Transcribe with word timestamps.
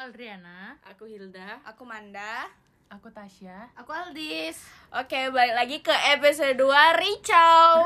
Aldriana. 0.00 0.80
Aku 0.88 1.04
Hilda. 1.04 1.60
Aku 1.60 1.84
Manda. 1.84 2.48
Aku 2.88 3.12
Tasya. 3.12 3.68
Aku 3.76 3.92
Aldis. 3.92 4.56
Oke, 4.96 5.28
balik 5.28 5.52
lagi 5.52 5.76
ke 5.84 5.92
episode 6.16 6.56
2 6.56 6.72
Ricau. 6.96 7.84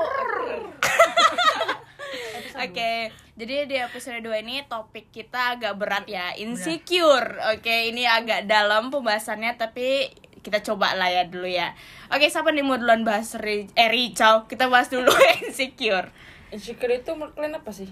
Oke, 2.62 3.10
jadi 3.34 3.66
di 3.66 3.76
episode 3.82 4.22
2 4.22 4.46
ini 4.46 4.62
topik 4.70 5.10
kita 5.10 5.58
agak 5.58 5.74
berat 5.74 6.06
ya, 6.06 6.30
insecure. 6.38 7.34
Oke, 7.50 7.90
ini 7.90 8.06
agak 8.06 8.46
dalam 8.46 8.94
pembahasannya 8.94 9.58
tapi 9.58 10.14
kita 10.38 10.62
coba 10.62 10.94
lah 10.94 11.10
ya 11.10 11.26
dulu 11.26 11.50
ya. 11.50 11.74
Oke, 12.14 12.30
siapa 12.30 12.54
nih 12.54 12.62
mau 12.62 12.78
duluan 12.78 13.02
bahas 13.02 13.34
ri 13.42 13.66
eh 13.74 13.90
Ricau? 13.90 14.46
Kita 14.46 14.70
bahas 14.70 14.86
dulu 14.86 15.10
insecure. 15.42 16.14
Insecure 16.54 16.94
itu 16.94 17.10
menurut 17.18 17.34
kalian 17.34 17.58
apa 17.58 17.74
sih? 17.74 17.90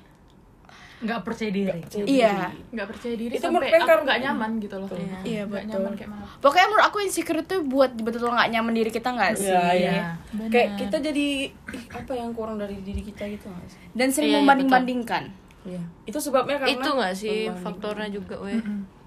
Nggak 1.02 1.20
percaya 1.26 1.50
diri. 1.50 1.80
Iya. 2.06 2.54
Nggak 2.70 2.86
percaya 2.94 3.14
diri 3.18 3.34
Itu 3.34 3.50
sampai 3.50 3.74
aku 3.74 4.02
nggak 4.06 4.20
nyaman 4.22 4.50
gitu 4.62 4.74
loh. 4.78 4.88
Iya, 5.26 5.42
Nggak 5.44 5.62
betul. 5.66 5.70
nyaman 5.74 5.92
kayak 5.98 6.10
mana. 6.14 6.24
Pokoknya 6.38 6.66
menurut 6.70 6.86
aku 6.86 6.96
insecure 7.02 7.40
itu 7.42 7.56
buat 7.66 7.90
betul-betul 7.98 8.30
nggak 8.30 8.50
nyaman 8.54 8.72
diri 8.72 8.90
kita 8.94 9.08
nggak 9.10 9.32
sih? 9.34 9.50
Iya, 9.50 9.64
iya. 9.74 9.92
Benar. 10.30 10.50
Kayak 10.54 10.68
kita 10.78 10.96
jadi 11.02 11.26
ih, 11.50 11.84
apa 11.90 12.12
yang 12.14 12.30
kurang 12.32 12.56
dari 12.62 12.78
diri 12.86 13.02
kita 13.02 13.26
gitu 13.26 13.50
nggak 13.50 13.66
sih? 13.66 13.82
Dan 13.92 14.08
sering 14.14 14.30
Iya, 14.30 14.38
iya, 14.38 14.40
membanding-bandingkan. 14.46 15.24
Iya. 15.62 15.82
Itu 16.06 16.18
sebabnya 16.18 16.56
karena 16.62 16.74
itu 16.74 16.88
nggak 16.88 17.14
sih 17.18 17.36
membanding. 17.50 17.62
faktornya 17.62 18.08
juga 18.08 18.34
weh 18.42 18.58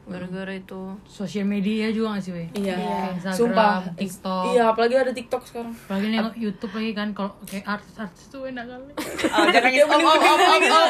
gara-gara 0.06 0.54
itu 0.54 0.98
Sosial 1.10 1.50
media 1.50 1.90
juga 1.90 2.16
nggak 2.16 2.24
sih, 2.24 2.32
weh? 2.34 2.48
Iya. 2.54 2.76
Kayak 2.78 3.08
Instagram, 3.18 3.38
Sumpah. 3.38 3.76
TikTok. 3.98 4.44
Iya, 4.54 4.64
apalagi 4.70 4.96
ada 5.02 5.12
TikTok 5.14 5.44
sekarang. 5.50 5.74
Apalagi 5.74 6.08
nengok 6.14 6.36
YouTube 6.38 6.74
lagi 6.78 6.92
kan 6.94 7.08
kalau 7.18 7.32
kayak 7.50 7.66
artis-artis 7.66 8.24
tuh 8.30 8.42
enak 8.46 8.66
kali. 8.70 8.92
Oh, 9.34 9.46
jangan 9.50 9.72
nangis. 9.72 9.84
Om, 9.96 10.02
om, 10.06 10.22
om, 10.22 10.42
om, 10.46 10.64
om. 10.64 10.90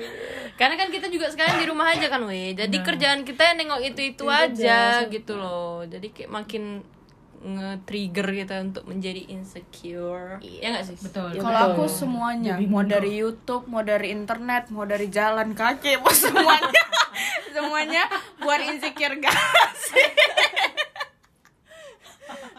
karena 0.58 0.74
kan 0.74 0.90
kita 0.90 1.06
juga 1.06 1.30
sekarang 1.30 1.62
di 1.62 1.66
rumah 1.70 1.94
aja 1.94 2.10
kan 2.10 2.26
weh 2.26 2.50
jadi 2.50 2.76
kerjaan 2.82 3.22
kita 3.22 3.54
yang 3.54 3.56
nengok 3.62 3.94
itu 3.94 4.00
itu 4.10 4.24
aja 4.26 5.06
gitu 5.06 5.38
loh 5.38 5.86
jadi 5.86 6.10
kayak 6.10 6.30
makin 6.34 6.82
nge-trigger 7.38 8.26
kita 8.34 8.54
untuk 8.66 8.84
menjadi 8.90 9.22
insecure 9.30 10.42
ya 10.42 10.74
nggak 10.74 10.84
sih 10.90 10.98
Betul. 10.98 11.38
Kalau 11.38 11.60
aku 11.70 11.86
semuanya, 11.86 12.58
mau 12.66 12.82
dari 12.82 13.14
YouTube, 13.14 13.70
mau 13.70 13.86
dari 13.86 14.10
internet, 14.10 14.74
mau 14.74 14.82
dari 14.82 15.06
jalan 15.06 15.54
kaki, 15.54 16.02
mau 16.02 16.10
semuanya, 16.26 16.82
semuanya 17.58 18.06
buat 18.38 18.60
insecure 18.62 19.18
guys. 19.18 19.82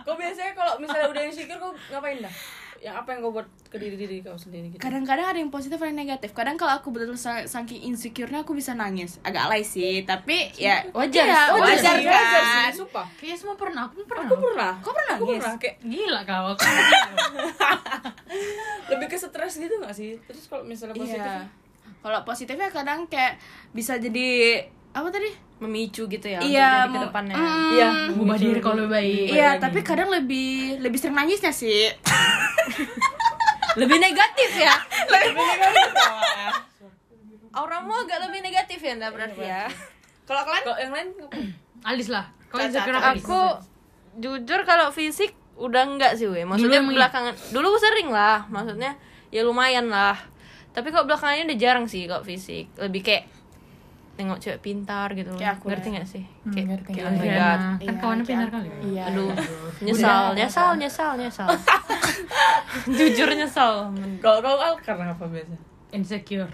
Kau 0.02 0.14
biasanya 0.14 0.52
kalau 0.54 0.74
misalnya 0.78 1.08
udah 1.08 1.22
insecure 1.24 1.58
kau 1.58 1.72
ngapain 1.90 2.20
dah? 2.20 2.34
Yang 2.80 2.96
apa 2.96 3.08
yang 3.12 3.20
kau 3.22 3.30
buat 3.30 3.46
ke 3.66 3.76
diri 3.76 3.94
diri 3.94 4.16
kau 4.20 4.34
sendiri 4.34 4.70
gitu? 4.70 4.80
Kadang-kadang 4.80 5.26
ada 5.28 5.38
yang 5.38 5.50
positif, 5.50 5.76
ada 5.76 5.86
yang 5.86 6.00
negatif. 6.00 6.32
Kadang 6.32 6.56
kalau 6.56 6.74
aku 6.74 6.90
betul 6.90 7.14
sa- 7.14 7.44
saking 7.44 7.86
insecure-nya 7.86 8.42
aku 8.42 8.54
bisa 8.54 8.72
nangis. 8.72 9.20
Agak 9.22 9.46
alay 9.46 9.62
sih, 9.62 10.02
tapi 10.02 10.50
ya 10.56 10.82
wajar, 10.90 11.22
Iya, 11.22 11.40
wajar, 11.52 11.76
Wajar 11.76 11.94
sih, 11.94 12.06
wajar 12.08 12.42
kan. 12.42 12.66
sih, 12.66 12.80
sumpah. 12.80 13.06
Kayak 13.20 13.36
semua 13.38 13.54
pernah, 13.54 13.82
aku 13.86 14.02
pernah. 14.02 14.26
Aku 14.26 14.36
pernah. 14.40 14.72
Kau 14.80 14.90
pernah 14.94 15.14
Aku 15.14 15.24
nangis? 15.28 15.38
pernah 15.38 15.56
kayak 15.60 15.76
Gila 15.84 16.20
kau. 16.24 16.46
Aku 16.50 16.64
lebih 18.90 19.06
ke 19.06 19.16
stres 19.20 19.54
gitu 19.56 19.74
gak 19.78 19.94
sih? 19.94 20.10
Terus 20.24 20.44
kalau 20.48 20.64
misalnya 20.64 20.96
positif 20.96 21.20
Iya. 21.20 21.46
Kalau 22.00 22.20
positifnya 22.24 22.68
kadang 22.72 23.00
kayak 23.06 23.38
bisa 23.70 24.00
jadi 24.00 24.64
apa 24.90 25.10
tadi? 25.10 25.32
memicu 25.60 26.08
gitu 26.08 26.24
ya 26.24 26.40
Iya, 26.40 26.88
untuk 26.88 26.88
jadi 26.88 26.96
ke 26.96 27.08
depannya 27.12 27.36
mm, 27.36 27.72
Iya. 27.76 27.90
Ubah 28.16 28.38
diri 28.40 28.60
kalau 28.64 28.80
lebih 28.80 28.96
baik. 28.96 29.28
Iya, 29.28 29.50
tapi 29.60 29.84
kadang 29.84 30.08
lebih 30.08 30.80
lebih 30.80 30.96
sering 30.96 31.20
nangisnya 31.20 31.52
sih. 31.52 31.92
lebih 33.80 33.98
negatif 34.02 34.50
ya 34.58 34.74
auramu 37.60 37.94
agak 38.06 38.20
lebih 38.30 38.40
negatif 38.42 38.80
ya 38.82 38.94
nggak 38.98 39.14
berarti 39.14 39.44
ya 39.44 39.64
Kalau 40.26 40.42
kalian 40.46 40.64
Kalau 40.66 40.78
yang 40.78 40.94
lain 40.94 41.08
ngapain? 41.18 41.48
Aldis 41.86 42.10
lah. 42.10 42.26
Aldis? 42.50 42.82
aku 42.82 43.42
jujur 44.18 44.60
kalau 44.66 44.90
fisik 44.90 45.38
udah 45.60 45.86
enggak 45.86 46.16
sih 46.16 46.26
weh 46.26 46.48
maksudnya 46.48 46.82
Dulu 46.82 46.96
belakangan 46.96 47.36
dulu 47.52 47.76
sering 47.78 48.10
lah 48.10 48.48
maksudnya 48.48 48.96
ya 49.30 49.44
lumayan 49.44 49.92
lah 49.92 50.16
tapi 50.72 50.90
kok 50.90 51.04
belakangan 51.04 51.36
ini 51.36 51.46
udah 51.52 51.60
jarang 51.60 51.86
sih 51.86 52.08
kalau 52.08 52.24
fisik 52.24 52.72
lebih 52.80 53.04
kayak 53.04 53.28
tengok 54.20 54.38
cewek 54.38 54.60
pintar 54.60 55.08
gitu 55.12 55.32
loh 55.32 55.40
Kayak 55.40 55.54
aku 55.56 55.66
ngerti 55.66 55.88
ya. 55.88 55.94
nggak 55.96 56.08
sih 56.08 56.24
Hmm, 56.44 56.52
kayak, 56.52 56.66
ngerti, 56.70 56.90
kayak, 56.92 57.06
ngerti. 57.08 57.24
oh 57.24 57.32
god 57.32 57.60
Kan 57.60 57.80
Iya, 57.80 57.92
kawannya 57.96 58.20
kayak 58.20 58.30
pintar 58.30 58.50
kali. 58.52 58.70
Iya. 58.86 59.04
aduh 59.08 59.32
nyesal 59.80 60.24
nyesal 60.34 60.70
nyesal 60.76 61.12
nyesal 61.16 61.48
jujur 62.98 63.30
nyesal 63.32 63.74
Kalau 64.20 64.38
kau 64.40 64.58
Al, 64.58 64.76
karena 64.78 65.10
apa 65.10 65.24
biasa? 65.26 65.56
Insecure. 65.92 66.52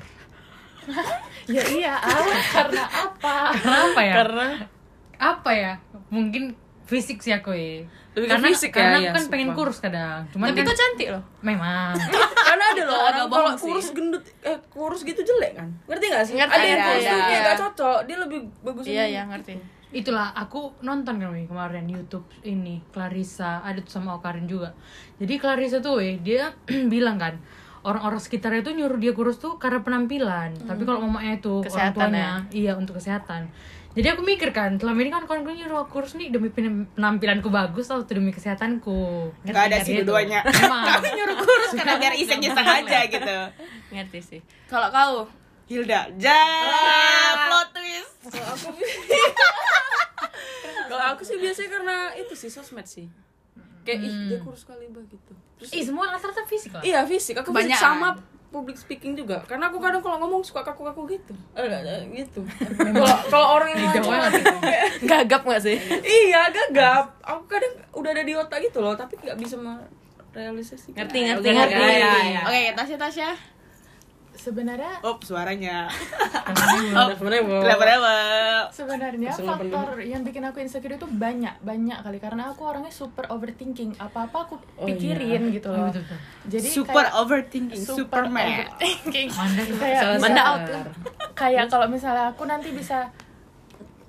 Ya 1.45 1.61
iya, 1.63 1.93
ah, 1.95 2.25
karena 2.47 2.83
apa? 2.85 3.53
Karena 3.53 3.77
apa 3.83 4.01
ya? 4.01 4.13
Karena 4.15 4.45
apa 5.15 5.51
ya? 5.51 5.73
Mungkin 6.07 6.57
fisik 6.83 7.19
sih 7.19 7.29
aku 7.31 7.53
ya. 7.53 7.85
Lebih 8.13 8.25
ke 8.25 8.31
karena, 8.31 8.47
fisik 8.47 8.71
ya, 8.71 8.75
karena 8.75 8.97
ya, 8.97 9.01
aku 9.03 9.13
kan 9.13 9.25
pengen 9.27 9.47
sumpah. 9.47 9.57
kurus 9.59 9.77
kadang. 9.79 10.19
Cuman 10.31 10.45
tapi 10.47 10.57
kan, 10.57 10.65
kok 10.65 10.77
cantik 10.79 11.07
loh 11.11 11.23
memang. 11.41 11.93
karena 12.55 12.65
ada 12.71 12.81
loh 12.87 12.95
orang 12.95 13.11
agak 13.11 13.27
kalau 13.35 13.51
kurus 13.59 13.87
gendut 13.91 14.23
eh 14.47 14.57
kurus 14.71 15.01
gitu 15.03 15.21
jelek 15.27 15.59
kan? 15.59 15.69
Ngerti 15.91 16.05
gak 16.07 16.23
sih? 16.23 16.33
Ngerti, 16.39 16.55
ada 16.55 16.65
yang 16.65 16.79
ada, 16.79 16.87
kurus 16.87 17.03
tuh 17.03 17.19
ada. 17.19 17.27
kayak 17.27 17.41
gak 17.43 17.57
cocok, 17.59 17.97
dia 18.07 18.17
lebih 18.23 18.39
bagus 18.63 18.83
iya 18.87 19.03
iya 19.11 19.21
ngerti 19.27 19.55
Itulah 19.95 20.35
aku 20.35 20.75
nonton 20.83 21.23
kan 21.23 21.31
weh, 21.31 21.47
kemarin 21.47 21.87
YouTube 21.87 22.27
ini 22.43 22.83
Clarissa 22.91 23.63
ada 23.63 23.79
tuh 23.79 23.95
sama 23.95 24.19
Okarin 24.19 24.43
juga. 24.43 24.75
Jadi 25.23 25.39
Clarissa 25.39 25.79
tuh 25.79 26.03
weh, 26.03 26.19
dia 26.19 26.51
bilang 26.93 27.15
kan 27.15 27.39
orang-orang 27.85 28.19
sekitarnya 28.19 28.65
tuh 28.65 28.73
nyuruh 28.75 28.97
dia 28.97 29.13
kurus 29.15 29.39
tuh 29.39 29.55
karena 29.55 29.85
penampilan. 29.85 30.51
Tapi 30.67 30.83
kalau 30.83 30.99
mamanya 31.05 31.39
itu 31.39 31.63
orang 31.63 31.69
Kesehatan 31.69 32.11
tuanya, 32.11 32.29
iya 32.51 32.73
untuk 32.75 32.97
kesehatan. 32.99 33.47
Jadi 33.95 34.07
aku 34.07 34.21
mikir 34.21 34.51
kan, 34.51 34.75
selama 34.75 34.99
ini 34.99 35.07
kan 35.07 35.23
kawan 35.23 35.41
gue 35.41 35.55
nyuruh 35.55 35.79
aku 35.81 35.95
kurus 35.95 36.13
nih 36.13 36.27
demi 36.27 36.51
pen- 36.51 36.91
penampilanku 36.91 37.47
bagus 37.47 37.87
atau 37.87 38.03
demi 38.03 38.29
kesehatanku. 38.29 39.31
Gak 39.41 39.71
ada 39.71 39.79
sih 39.79 39.95
keduanya. 39.97 40.43
Emang. 40.43 40.83
Kami 40.91 41.15
nyuruh 41.15 41.37
kurus 41.39 41.71
karena 41.73 41.95
biar 41.95 42.13
iseng-iseng 42.13 42.67
aja 42.67 42.99
gitu. 43.05 43.37
ngerti 43.87 44.19
sih 44.19 44.39
Kalau 44.65 44.89
kau 44.89 45.31
Hilda, 45.65 46.11
ja, 46.15 46.41
plot 47.41 47.67
twist. 47.71 48.13
Kalau 48.29 48.51
aku 48.51 48.69
Kalau 50.85 51.05
aku 51.09 51.21
sih 51.23 51.37
biasanya 51.37 51.69
karena 51.71 51.95
itu 52.13 52.33
sih 52.35 52.49
sosmed 52.49 52.85
sih. 52.85 53.07
Kayak 53.81 53.99
ih 54.03 54.13
dia 54.27 54.39
kurus 54.39 54.61
kali 54.63 54.85
bah 54.87 55.01
gitu. 55.03 55.33
Terus 55.55 55.69
Ih, 55.71 55.83
semua 55.83 56.09
rata-rata 56.09 56.43
fisik 56.43 56.69
lah. 56.69 56.83
iya 56.83 57.01
fisik, 57.01 57.37
aku 57.37 57.49
fisik 57.49 57.71
Kebanyakan. 57.71 57.79
sama 57.79 58.07
public 58.55 58.79
speaking 58.79 59.19
juga. 59.19 59.43
Karena 59.43 59.67
aku 59.67 59.83
kadang 59.83 59.99
kalau 59.99 60.15
ngomong 60.23 60.39
suka 60.47 60.63
kaku-kaku 60.63 61.19
gitu. 61.19 61.35
Eh, 61.59 61.67
gitu. 62.15 62.39
Kalau 62.95 63.15
kalau 63.27 63.47
orang 63.59 63.75
yang 63.75 63.99
banget. 63.99 64.31
gagap 65.11 65.41
nggak 65.43 65.61
sih 65.61 65.75
iya 66.07 66.47
gagap. 66.47 67.19
Aku 67.19 67.43
kadang 67.51 67.75
udah 67.91 68.09
ada 68.15 68.23
di 68.23 68.31
otak 68.31 68.63
gitu 68.63 68.79
loh, 68.79 68.95
tapi 68.95 69.19
nggak 69.19 69.35
bisa 69.35 69.59
merealisasikan. 69.59 71.03
ngerti 71.03 71.19
ngerti 71.27 71.47
ngerti 71.51 71.83
ya, 71.99 72.41
Oke, 72.47 72.63
Tasya 72.79 72.97
Tasya. 72.97 73.54
Sebenarnya 74.45 75.01
Oh, 75.01 75.17
suaranya. 75.17 75.89
Oh, 76.93 77.09
sebenarnya 77.17 78.69
sebenarnya 78.69 79.31
faktor 79.33 79.87
yang 79.99 80.21
bikin 80.21 80.45
aku 80.45 80.61
insecure 80.61 80.93
itu 80.93 81.07
banyak 81.09 81.57
banyak 81.59 81.97
kali. 81.97 82.17
Karena 82.21 82.53
aku 82.53 82.61
orangnya 82.61 82.93
super 82.93 83.25
overthinking. 83.27 83.97
Apa 83.97 84.29
apa 84.29 84.37
aku 84.45 84.55
Oh, 84.77 84.85
pikirin 84.85 85.49
gitu 85.49 85.73
loh. 85.73 85.89
betul, 85.89 86.05
betul. 86.05 86.17
jadi 86.45 86.67
Super 86.67 87.05
kayak, 87.07 87.17
overthinking, 87.17 87.81
super 87.81 88.21
Superman. 88.21 88.45
overthinking. 88.69 89.27
Kayak 89.81 90.01
Manda 90.21 90.41
out. 90.45 90.61
Kayak 91.33 91.65
kalau 91.67 91.87
misalnya 91.89 92.29
aku 92.29 92.45
nanti 92.45 92.69
bisa 92.69 93.09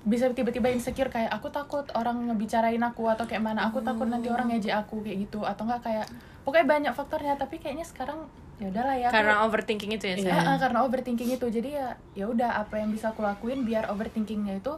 bisa 0.07 0.31
tiba-tiba 0.31 0.71
insecure 0.71 1.11
kayak 1.11 1.33
aku 1.33 1.51
takut 1.51 1.83
orang 1.97 2.31
ngebicarain 2.31 2.79
aku 2.79 3.09
atau 3.09 3.25
kayak 3.25 3.43
mana. 3.43 3.67
Aku 3.67 3.81
takut 3.81 4.07
nanti 4.07 4.29
orang 4.29 4.53
ngejek 4.53 4.77
aku 4.77 5.01
kayak 5.01 5.25
gitu. 5.25 5.43
Atau 5.43 5.65
enggak 5.65 5.83
kayak 5.83 6.07
pokoknya 6.45 6.67
banyak 6.69 6.93
faktornya. 6.93 7.35
Tapi 7.35 7.57
kayaknya 7.57 7.83
sekarang 7.83 8.29
ya 8.57 8.67
udahlah 8.67 8.95
ya 8.95 9.07
aku- 9.07 9.15
karena 9.15 9.35
overthinking 9.43 9.91
itu 9.93 10.05
ya 10.07 10.15
Ah, 10.15 10.23
saya 10.23 10.41
ah, 10.43 10.57
karena 10.57 10.79
overthinking 10.83 11.31
itu 11.31 11.47
jadi 11.51 11.69
ya 11.71 11.87
ya 12.15 12.25
udah 12.27 12.51
apa 12.57 12.75
yang 12.77 12.89
bisa 12.89 13.11
aku 13.11 13.21
lakuin 13.21 13.63
biar 13.63 13.87
overthinkingnya 13.87 14.59
itu 14.59 14.73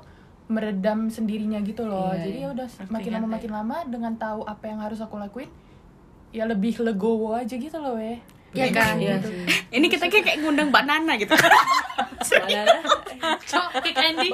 meredam 0.47 1.07
sendirinya 1.07 1.61
gitu 1.61 1.85
loh 1.85 2.11
Iya, 2.11 2.25
jadi 2.25 2.35
iya. 2.35 2.43
ya 2.43 2.55
udah 2.55 2.67
Ngerti, 2.67 2.91
makin 2.91 3.11
lama 3.13 3.27
makin 3.29 3.51
lama 3.53 3.77
dengan 3.85 4.13
tahu 4.15 4.41
apa 4.45 4.65
yang 4.65 4.81
harus 4.81 4.99
aku 4.99 5.15
lakuin 5.15 5.47
ya 6.31 6.45
lebih 6.45 6.75
legowo 6.79 7.33
aja 7.33 7.53
gitu 7.53 7.77
loh 7.77 7.95
weh 7.95 8.19
Iya 8.49 8.73
kan? 8.73 8.97
Iya 8.97 9.21
Gitu. 9.21 9.29
sih. 9.29 9.45
Ini 9.71 9.87
kita 9.87 10.09
kayak 10.09 10.25
kayak 10.25 10.39
ngundang 10.41 10.73
Mbak 10.73 10.81
Nana 10.83 11.13
gitu. 11.15 11.37
Ada 11.37 12.65
Cok, 13.45 13.69
kick 13.79 13.93
ending. 13.95 14.33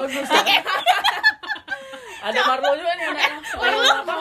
ada 2.23 2.39
Marlo 2.41 2.71
juga 2.73 2.91
nih. 2.95 3.07
Marlo 3.53 3.79
apa? 3.83 4.13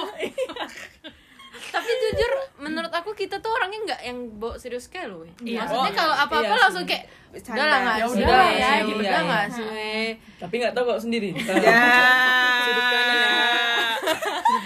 Tapi 1.75 1.91
jujur 1.93 2.31
menurut 2.57 2.89
aku 2.89 3.11
kita 3.13 3.37
tuh 3.37 3.51
orangnya 3.51 3.79
nggak 3.85 4.01
yang 4.05 4.19
bawa 4.37 4.55
serius 4.55 4.87
kayak 4.87 5.11
loh 5.11 5.23
weh. 5.23 5.33
Iya. 5.43 5.59
maksudnya 5.61 5.91
Oh, 5.91 5.97
kalau 5.97 6.15
apa 6.15 6.35
apa 6.39 6.47
iya 6.47 6.63
langsung 6.63 6.85
sih. 6.85 6.91
kayak 6.91 7.05
Bercanda. 7.29 7.57
udah 7.57 7.67
lah 7.67 7.79
nggak 7.81 7.97
Ya 7.97 8.05
sih 8.05 8.15
udah 8.15 8.23
udah 8.25 8.37
lah, 8.37 8.47
ya 8.47 8.55
iya, 8.55 8.71
gitu 8.81 8.91
iya, 8.95 8.95
udah 8.95 9.11
iya. 9.13 9.21
nggak 9.27 9.47
sih. 9.51 10.05
Tapi 10.39 10.55
nggak 10.57 10.73
tahu 10.73 10.85
kok 10.87 11.01
sendiri. 11.03 11.31
Ya. 11.35 11.83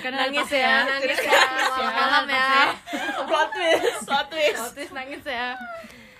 nangis 0.08 0.49
ya 0.50 0.75
nangis 0.84 1.20
ya 1.20 1.40
malam 1.99 2.26
ya 2.26 2.52
Plot 3.28 3.49
twist, 3.52 4.02
plot 4.02 4.26
twist. 4.32 4.90
Nangis 4.90 5.22
ya 5.22 5.52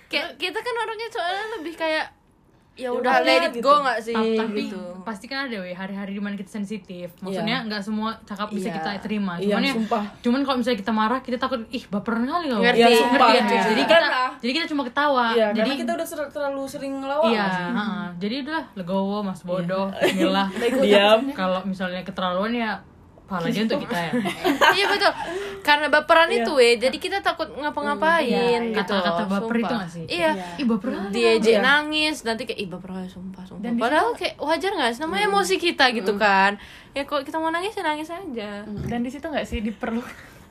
kayak 0.05 0.37
kita 0.37 0.57
kan 0.57 0.73
orangnya 0.75 1.07
soalnya 1.09 1.45
lebih 1.57 1.73
kayak 1.75 2.05
ya 2.71 2.89
udah 2.89 3.21
let 3.21 3.43
it 3.45 3.59
go 3.59 3.79
nggak 3.79 3.99
sih 3.99 4.15
tapi 4.15 4.67
gitu 4.67 4.79
pasti 5.01 5.25
kan 5.25 5.45
ada 5.45 5.57
weh 5.57 5.71
hari-hari 5.71 6.11
di 6.11 6.21
mana 6.21 6.33
kita 6.33 6.47
sensitif 6.53 7.11
maksudnya 7.19 7.63
nggak 7.63 7.81
semua 7.81 8.15
cakap 8.23 8.47
bisa 8.49 8.69
Iya. 8.69 8.75
kita 8.77 8.89
terima 9.01 9.35
Iya, 9.35 9.43
cuman 9.49 9.61
ya 9.61 9.73
sumpah. 9.75 10.03
cuman 10.21 10.39
kalau 10.41 10.57
misalnya 10.57 10.79
kita 10.79 10.93
marah 10.93 11.19
kita 11.19 11.37
takut 11.37 11.59
ih 11.67 11.83
baperan 11.85 12.23
kali 12.23 12.45
kau 12.47 12.57
Ngerti. 12.57 12.77
Iya, 12.77 12.85
ngerti 12.85 13.01
sumpah. 13.01 13.19
kan? 13.19 13.35
Iya. 13.43 13.61
jadi 13.65 13.81
kita 13.81 13.95
Karena- 13.97 14.31
jadi 14.37 14.51
kita 14.53 14.65
cuma 14.67 14.83
ketawa 14.83 15.25
Iya, 15.31 15.47
jadi 15.51 15.69
kita 15.75 15.91
udah 15.93 16.07
ser- 16.07 16.31
terlalu 16.31 16.61
sering 16.65 16.93
ngelawan 16.97 17.27
iya 17.27 17.45
jadi 18.15 18.35
udah 18.41 18.61
legowo 18.75 19.17
mas 19.21 19.41
bodoh 19.41 19.87
Iya. 19.93 20.11
inilah 20.15 20.47
Diam. 20.79 21.21
kalau 21.33 21.59
misalnya 21.63 21.99
keterlaluan 22.01 22.53
ya 22.53 22.79
pahala 23.25 23.45
aja 23.45 23.61
untuk 23.61 23.83
kita 23.83 23.97
ya 23.99 24.11
iya 24.77 24.85
betul 24.87 25.11
karena 25.69 25.85
baperan 25.87 26.25
itu 26.27 26.49
weh 26.51 26.73
jadi 26.75 26.97
kita 26.97 27.21
takut 27.21 27.45
ngapa-ngapain 27.51 28.25
Iya, 28.25 28.73
gitu 28.73 28.89
kata-kata 28.89 29.23
baper 29.29 29.53
itu 29.53 29.61
sumpah. 29.61 29.77
nggak 29.77 29.89
sih? 29.91 30.03
Iya. 30.09 30.31
Ih 30.57 30.65
baperan 30.65 31.01
dia 31.09 31.21
Iya. 31.29 31.37
aja 31.37 31.51
nangis 31.61 32.17
nanti 32.23 32.41
kayak 32.43 32.57
ih 32.57 32.67
baper 32.67 32.89
aja, 32.95 33.09
sumpah 33.11 33.43
sumpah. 33.45 33.61
Dan 33.61 33.77
padahal 33.77 34.17
kayak 34.17 34.33
wajar 34.39 34.71
nggak 34.71 34.89
sih? 34.91 34.99
Namanya 34.99 35.23
emosi 35.27 35.55
kita 35.55 35.85
gitu 35.91 36.13
kan. 36.15 36.57
Ya 36.91 37.05
kalau 37.05 37.21
kita 37.21 37.37
mau 37.37 37.47
nangis 37.47 37.71
ya 37.71 37.83
nangis 37.83 38.09
aja. 38.09 38.65
Dan 38.65 38.99
di 38.99 39.09
situ 39.09 39.21
nggak 39.23 39.45
sih 39.45 39.61
diperlukan? 39.61 40.09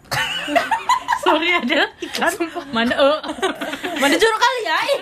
Sorry 1.20 1.50
ada 1.52 1.90
iklan 1.98 2.32
mana 2.70 2.94
eh 2.94 3.18
mana 3.98 4.14
jorok 4.14 4.38
kali 4.38 4.60
ya? 4.62 4.78
Ih. 4.80 5.00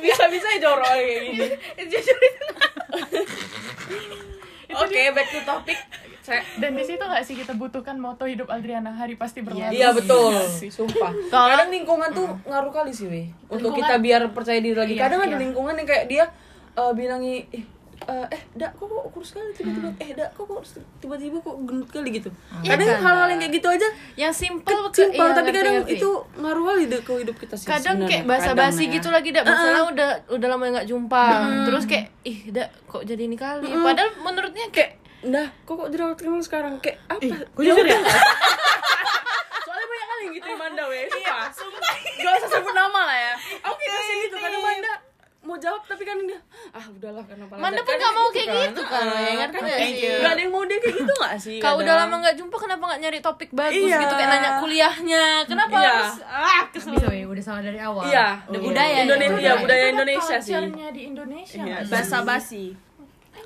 Bisa-bisa 0.00 0.48
jorok 0.58 0.82
kayak 0.84 1.20
gini. 1.22 1.46
Oke, 4.74 5.00
back 5.14 5.28
to 5.30 5.40
topic. 5.44 5.78
Saya 6.24 6.40
dan 6.56 6.72
di 6.72 6.80
situ 6.80 7.04
nggak 7.04 7.20
sih 7.20 7.36
kita 7.36 7.52
butuhkan 7.52 8.00
moto 8.00 8.24
hidup 8.24 8.48
Adriana 8.48 8.88
hari 8.88 9.20
pasti 9.20 9.44
berlalu 9.44 9.76
Iya 9.76 9.92
betul, 9.92 10.32
sumpah. 10.72 11.12
Kalau- 11.28 11.52
Kadang 11.52 11.68
lingkungan 11.68 12.08
tuh 12.16 12.32
ngaruh 12.48 12.72
kali 12.72 12.96
sih, 12.96 13.12
weh. 13.12 13.28
Untuk 13.46 13.76
Lingkungan- 13.76 13.84
kita 13.84 13.94
biar 14.00 14.22
percaya 14.32 14.56
diri 14.56 14.72
lagi. 14.72 14.96
Iya, 14.96 15.04
Kadang 15.04 15.20
ada 15.20 15.36
iya. 15.36 15.42
lingkungan 15.44 15.76
yang 15.76 15.84
kayak 15.84 16.08
dia 16.08 16.24
eh, 16.74 16.92
bilangi 16.96 17.44
eh 17.52 17.62
eh, 18.04 18.26
eh, 18.32 18.42
dak 18.56 18.72
kok 18.74 18.88
kok 18.88 19.04
kurus 19.12 19.32
kali 19.32 19.52
tiba-tiba 19.52 19.88
eh 19.96 20.10
dak 20.12 20.32
kok 20.32 20.44
kok 20.44 20.64
tiba-tiba 20.98 21.36
kok 21.44 21.56
gendut 21.60 21.90
kali 21.92 22.08
gitu. 22.08 22.32
Kadang 22.64 22.88
hal-hal 23.04 23.28
yang 23.28 23.40
kayak 23.44 23.54
gitu 23.60 23.68
aja 23.68 23.88
yang 24.16 24.32
simple 24.32 24.88
simpel 24.90 25.28
iya, 25.28 25.36
tapi 25.36 25.48
ngerti, 25.52 25.60
kadang 25.60 25.76
ngerti. 25.84 25.94
itu 26.00 26.10
ngaruh 26.40 26.64
kali 26.64 26.84
ke 26.88 27.12
hidup 27.20 27.36
kita 27.36 27.54
sih. 27.54 27.68
kadang 27.68 28.00
sebenarnya. 28.00 28.08
kayak 28.08 28.24
basa-basi 28.24 28.84
ya. 28.88 28.94
gitu 28.96 29.08
lagi 29.12 29.28
dak 29.28 29.44
masalah 29.44 29.82
udah 29.92 30.08
udah 30.32 30.48
lama 30.48 30.64
nggak 30.72 30.88
jumpa 30.88 31.24
terus 31.68 31.84
kayak 31.84 32.06
ih 32.24 32.38
dak 32.48 32.68
kok 32.88 33.04
jadi 33.04 33.22
ini 33.28 33.36
kali 33.36 33.68
padahal 33.70 34.10
menurutnya 34.20 34.66
kayak 34.72 34.93
Nah, 35.24 35.46
kok 35.58 35.74
kok 35.74 35.88
jerawat 35.88 36.16
kamu 36.16 36.40
sekarang 36.40 36.74
kayak 36.78 37.00
apa? 37.06 37.24
kok 37.46 37.58
jujur 37.58 37.80
ya? 37.82 37.96
Soalnya 39.64 39.86
banyak 39.86 40.06
kali 40.06 40.22
yang 40.22 40.34
gitu 40.34 40.50
Manda 40.54 40.84
weh. 40.86 41.04
Iya, 41.06 41.36
sumpah. 41.50 41.94
Gak 42.14 42.32
usah 42.38 42.48
sebut 42.50 42.74
nama 42.74 43.00
lah 43.02 43.18
ya. 43.18 43.34
Oke, 43.64 43.84
kasih 43.86 44.14
gitu 44.22 44.36
kadang 44.36 44.60
Manda 44.60 44.92
mau 45.44 45.60
jawab 45.60 45.84
tapi 45.84 46.00
kan 46.02 46.16
dia 46.18 46.40
ah 46.72 46.80
udahlah 46.88 47.20
karena 47.20 47.44
pala 47.44 47.60
Manda 47.60 47.76
ada." 47.76 47.84
pun 47.84 47.92
Kadang 47.92 48.00
nggak 48.02 48.14
mau 48.16 48.24
gitu 48.26 48.38
kayak 48.40 48.64
gitu 48.64 48.82
kan, 48.82 49.04
ya 49.04 49.12
kan? 49.12 49.48
kan 49.50 49.60
Nggak 49.60 49.76
thank 49.76 49.92
sih? 49.94 50.08
Gak 50.16 50.32
ada 50.32 50.40
yang 50.40 50.52
mau 50.52 50.64
dia 50.64 50.78
kayak 50.80 50.96
gitu 50.96 51.12
gak 51.14 51.34
sih? 51.38 51.58
kalau 51.60 51.76
udah 51.78 51.94
lama 51.94 52.14
nggak 52.18 52.34
jumpa 52.34 52.56
kenapa 52.56 52.82
nggak 52.86 53.00
nyari 53.02 53.18
topik 53.20 53.48
bagus 53.52 53.76
Iya. 53.84 53.98
gitu 54.00 54.14
kayak 54.14 54.30
nanya 54.30 54.50
kuliahnya 54.56 55.24
kenapa 55.44 55.74
Iya. 55.76 55.84
harus 55.90 56.12
ah 56.24 56.62
kesel 56.66 56.90
bisa 56.90 57.06
weh 57.06 57.24
udah 57.26 57.44
salah 57.44 57.60
dari 57.60 57.76
awal 57.78 58.04
Iya, 58.04 58.26
Udah 58.46 58.60
budaya, 58.62 58.96
Indonesia, 58.98 59.36
ya, 59.36 59.44
iya, 59.44 59.52
budaya 59.54 59.84
Indonesia 59.86 60.36
sih. 60.38 60.52
di 60.90 61.02
Indonesia 61.04 61.60
Iya, 61.60 61.76
sih? 61.78 61.92
Basa 61.92 62.18
basi. 62.20 62.64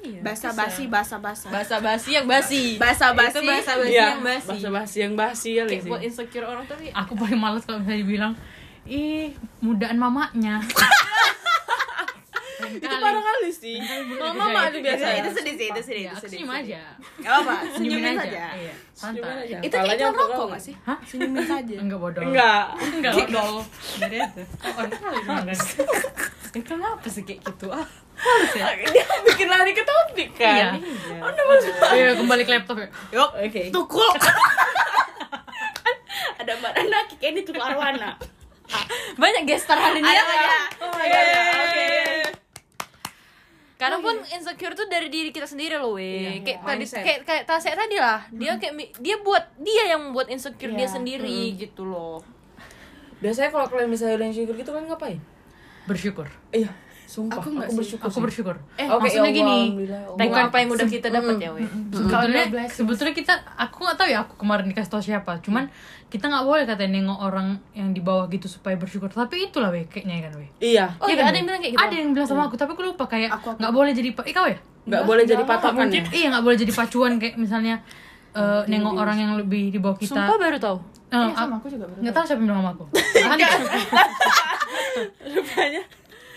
Iya. 0.01 0.21
Basa 0.21 0.49
basi, 0.51 0.87
basa 0.87 1.17
basa. 1.17 1.47
bahasa 1.49 1.77
basi 1.79 2.11
yang 2.13 2.25
basi 2.25 2.77
Basa 2.77 3.11
basi. 3.11 3.35
itu 3.35 3.41
bahasa 3.45 3.73
basi 3.75 3.91
Iya, 3.91 4.07
yang 4.09 4.23
basi 4.23 4.49
basa-basi 4.49 4.97
yang 5.01 5.15
basi 5.15 5.49
kali 5.57 5.71
kayak 5.73 5.85
buat 5.87 6.03
insecure 6.03 6.47
orang 6.47 6.65
tapi 6.65 6.87
aku 6.91 7.13
paling 7.15 7.37
males 7.37 7.63
kalau 7.63 7.79
misalnya 7.79 8.01
dibilang 8.01 8.33
ih 8.85 9.33
mudaan 9.59 9.97
mamanya 9.97 10.63
Itu 12.59 12.85
parah 12.85 13.23
kali 13.23 13.49
sih. 13.49 13.79
Mama 14.13 14.35
mama 14.45 14.61
ada 14.67 14.77
biasa. 14.77 15.07
Itu 15.17 15.31
sedih 15.33 15.55
sih, 15.55 15.67
itu 15.71 15.81
sedih, 15.81 16.03
ya, 16.05 16.13
itu 16.13 16.21
sedih. 16.21 16.39
senyum 16.39 16.51
aja 16.53 16.81
Gak 17.17 17.35
apa, 17.39 17.55
senyumin 17.71 18.13
saja. 18.13 18.45
iya 18.53 18.75
Senyumin 18.93 19.25
santai 19.25 19.47
aja. 19.47 19.57
Itu 19.63 19.75
iklan 19.79 20.13
rokok 20.13 20.47
gak 20.51 20.63
sih? 20.63 20.75
Hah? 20.83 20.99
Senyumin 21.01 21.47
saja. 21.47 21.77
enggak 21.79 21.99
bodoh 21.99 22.21
Enggak. 22.21 22.65
enggak 22.93 23.13
bodoh 23.15 23.63
dari 23.97 24.17
itu 24.19 24.43
oh 24.43 24.73
orang 24.75 24.91
kali 24.93 25.19
kemarin 25.23 25.59
Eh, 26.51 26.63
kenapa 26.65 27.07
sih 27.07 27.23
kayak 27.23 27.41
gitu 27.43 27.67
ah 27.71 27.87
males 28.19 28.53
ya 28.53 28.67
Dia 28.95 29.05
bikin 29.25 29.47
lari 29.47 29.71
ke 29.71 29.83
topik 29.83 30.31
iya 30.37 30.75
kan. 30.75 30.81
iya 31.93 32.11
kembali 32.13 32.43
ke 32.43 32.51
laptop 32.53 32.77
ya 32.77 32.89
Yuk, 33.13 33.31
Oke. 33.41 33.63
tukul. 33.71 34.11
Ada 36.39 36.53
Mbak 36.55 36.73
Nana, 36.73 36.99
kayak 37.13 37.31
ini 37.31 37.41
tukul 37.43 37.59
arwana. 37.61 38.15
banyak 39.17 39.43
gestar 39.45 39.75
hari 39.77 39.99
ini 39.99 40.07
Ada 40.07 40.19
ya 40.19 40.25
aja. 40.37 40.59
Oh 40.79 40.91
my 40.91 41.07
god. 41.07 41.25
Oke. 41.65 41.89
karena 43.77 43.97
pun 43.97 44.11
insecure 44.29 44.75
tuh 44.75 44.87
dari 44.87 45.07
diri 45.07 45.31
kita 45.31 45.47
sendiri 45.47 45.75
loh 45.77 45.95
weh 45.95 46.43
kayak 46.43 46.61
tadi 46.61 46.83
mindset. 46.83 46.99
kayak 47.01 47.21
kayak 47.23 47.43
Tasya 47.45 47.75
tadi 47.75 47.95
lah 47.97 48.27
dia 48.29 48.59
kayak 48.59 48.75
mi- 48.75 48.91
dia 48.97 49.17
buat 49.17 49.55
dia 49.57 49.85
yang 49.89 50.03
membuat 50.03 50.27
insecure 50.29 50.71
dia 50.73 50.83
Iya. 50.83 50.93
sendiri 50.93 51.55
gitu 51.57 51.85
loh 51.85 52.19
Biasanya 53.17 53.51
kalau 53.51 53.67
kalian 53.67 53.87
misalnya 53.89 54.15
udah 54.17 54.29
insecure 54.29 54.55
gitu 54.57 54.71
kan 54.71 54.83
ngapain? 54.85 55.23
bersyukur 55.85 56.27
Iya, 56.51 56.75
sumpah. 57.09 57.41
Aku 57.41 57.49
Aku, 57.51 57.73
bersyukur. 57.75 58.05
aku 58.05 58.19
bersyukur. 58.21 58.57
Eh, 58.75 58.85
maksudnya 58.85 59.01
oke, 59.19 59.25
ya 59.25 59.33
gini 59.33 59.49
Allah, 59.49 59.65
alhamdulillah. 59.65 60.03
Bukan 60.13 60.43
apa 60.45 60.57
yang 60.59 60.69
udah 60.71 60.87
kita 60.87 61.09
dapat 61.09 61.35
ya 61.39 61.51
weh 61.51 61.65
sebetulnya 61.65 62.13
Kalau 62.13 62.29
blessings. 62.53 62.77
sebetulnya 62.77 63.15
kita 63.15 63.33
aku 63.57 63.77
nggak 63.81 63.97
tahu 63.97 64.09
ya 64.09 64.19
aku 64.21 64.35
kemarin 64.37 64.65
dikasih 64.67 64.91
tau 64.91 65.01
siapa. 65.01 65.33
Cuman 65.41 65.65
kita 66.07 66.25
nggak 66.25 66.45
boleh 66.45 66.65
katanya 66.65 66.93
nengok 66.95 67.19
orang 67.23 67.47
yang 67.73 67.89
di 67.91 68.01
bawah 68.01 68.29
gitu 68.29 68.45
supaya 68.47 68.77
bersyukur. 68.77 69.09
Tapi 69.09 69.49
itulah 69.49 69.69
weh 69.69 69.85
kayaknya 69.85 70.21
kan 70.23 70.37
weh 70.37 70.49
Iya. 70.59 70.93
oh 70.95 71.05
Iya 71.05 71.11
iya 71.11 71.17
kan, 71.19 71.25
ada 71.27 71.37
yang 71.37 71.47
bilang 71.47 71.59
kayak 71.59 71.73
gitu. 71.73 71.83
Ada 71.83 71.95
yang 71.97 72.11
bilang 72.13 72.29
sama 72.29 72.43
aku 72.45 72.55
tapi 72.55 72.71
aku 72.71 72.83
lupa 72.85 73.05
kayak 73.07 73.31
Aku- 73.33 73.51
aku. 73.51 73.59
nggak 73.59 73.73
boleh 73.73 73.93
jadi 73.93 74.09
pa- 74.13 74.23
eh, 74.23 74.33
kau 74.33 74.45
ya 74.45 74.59
Nggak 74.85 75.03
boleh 75.03 75.25
jadi 75.25 75.43
patokan 75.43 75.87
ya. 75.87 76.01
iya 76.11 76.27
nggak 76.31 76.41
boleh 76.43 76.57
jadi 76.59 76.73
pacuan 76.73 77.13
kayak 77.17 77.37
misalnya 77.37 77.81
eh, 78.31 78.63
nengok 78.67 78.95
orang 78.95 79.17
yang 79.19 79.33
lebih 79.35 79.69
di 79.69 79.79
bawah 79.79 79.97
kita. 79.97 80.13
Sumpah 80.15 80.37
baru 80.37 80.57
tahu? 80.57 80.77
Eh, 81.09 81.17
Iya, 81.17 81.33
sama 81.35 81.57
aku 81.57 81.67
juga 81.69 81.85
baru 81.85 81.99
nggak 81.99 82.15
tahu. 82.15 82.25
siapa 82.27 82.37
yang 82.37 82.47
bilang 82.47 82.61
sama 82.61 82.71
aku. 82.71 82.85
Rupanya. 85.29 85.83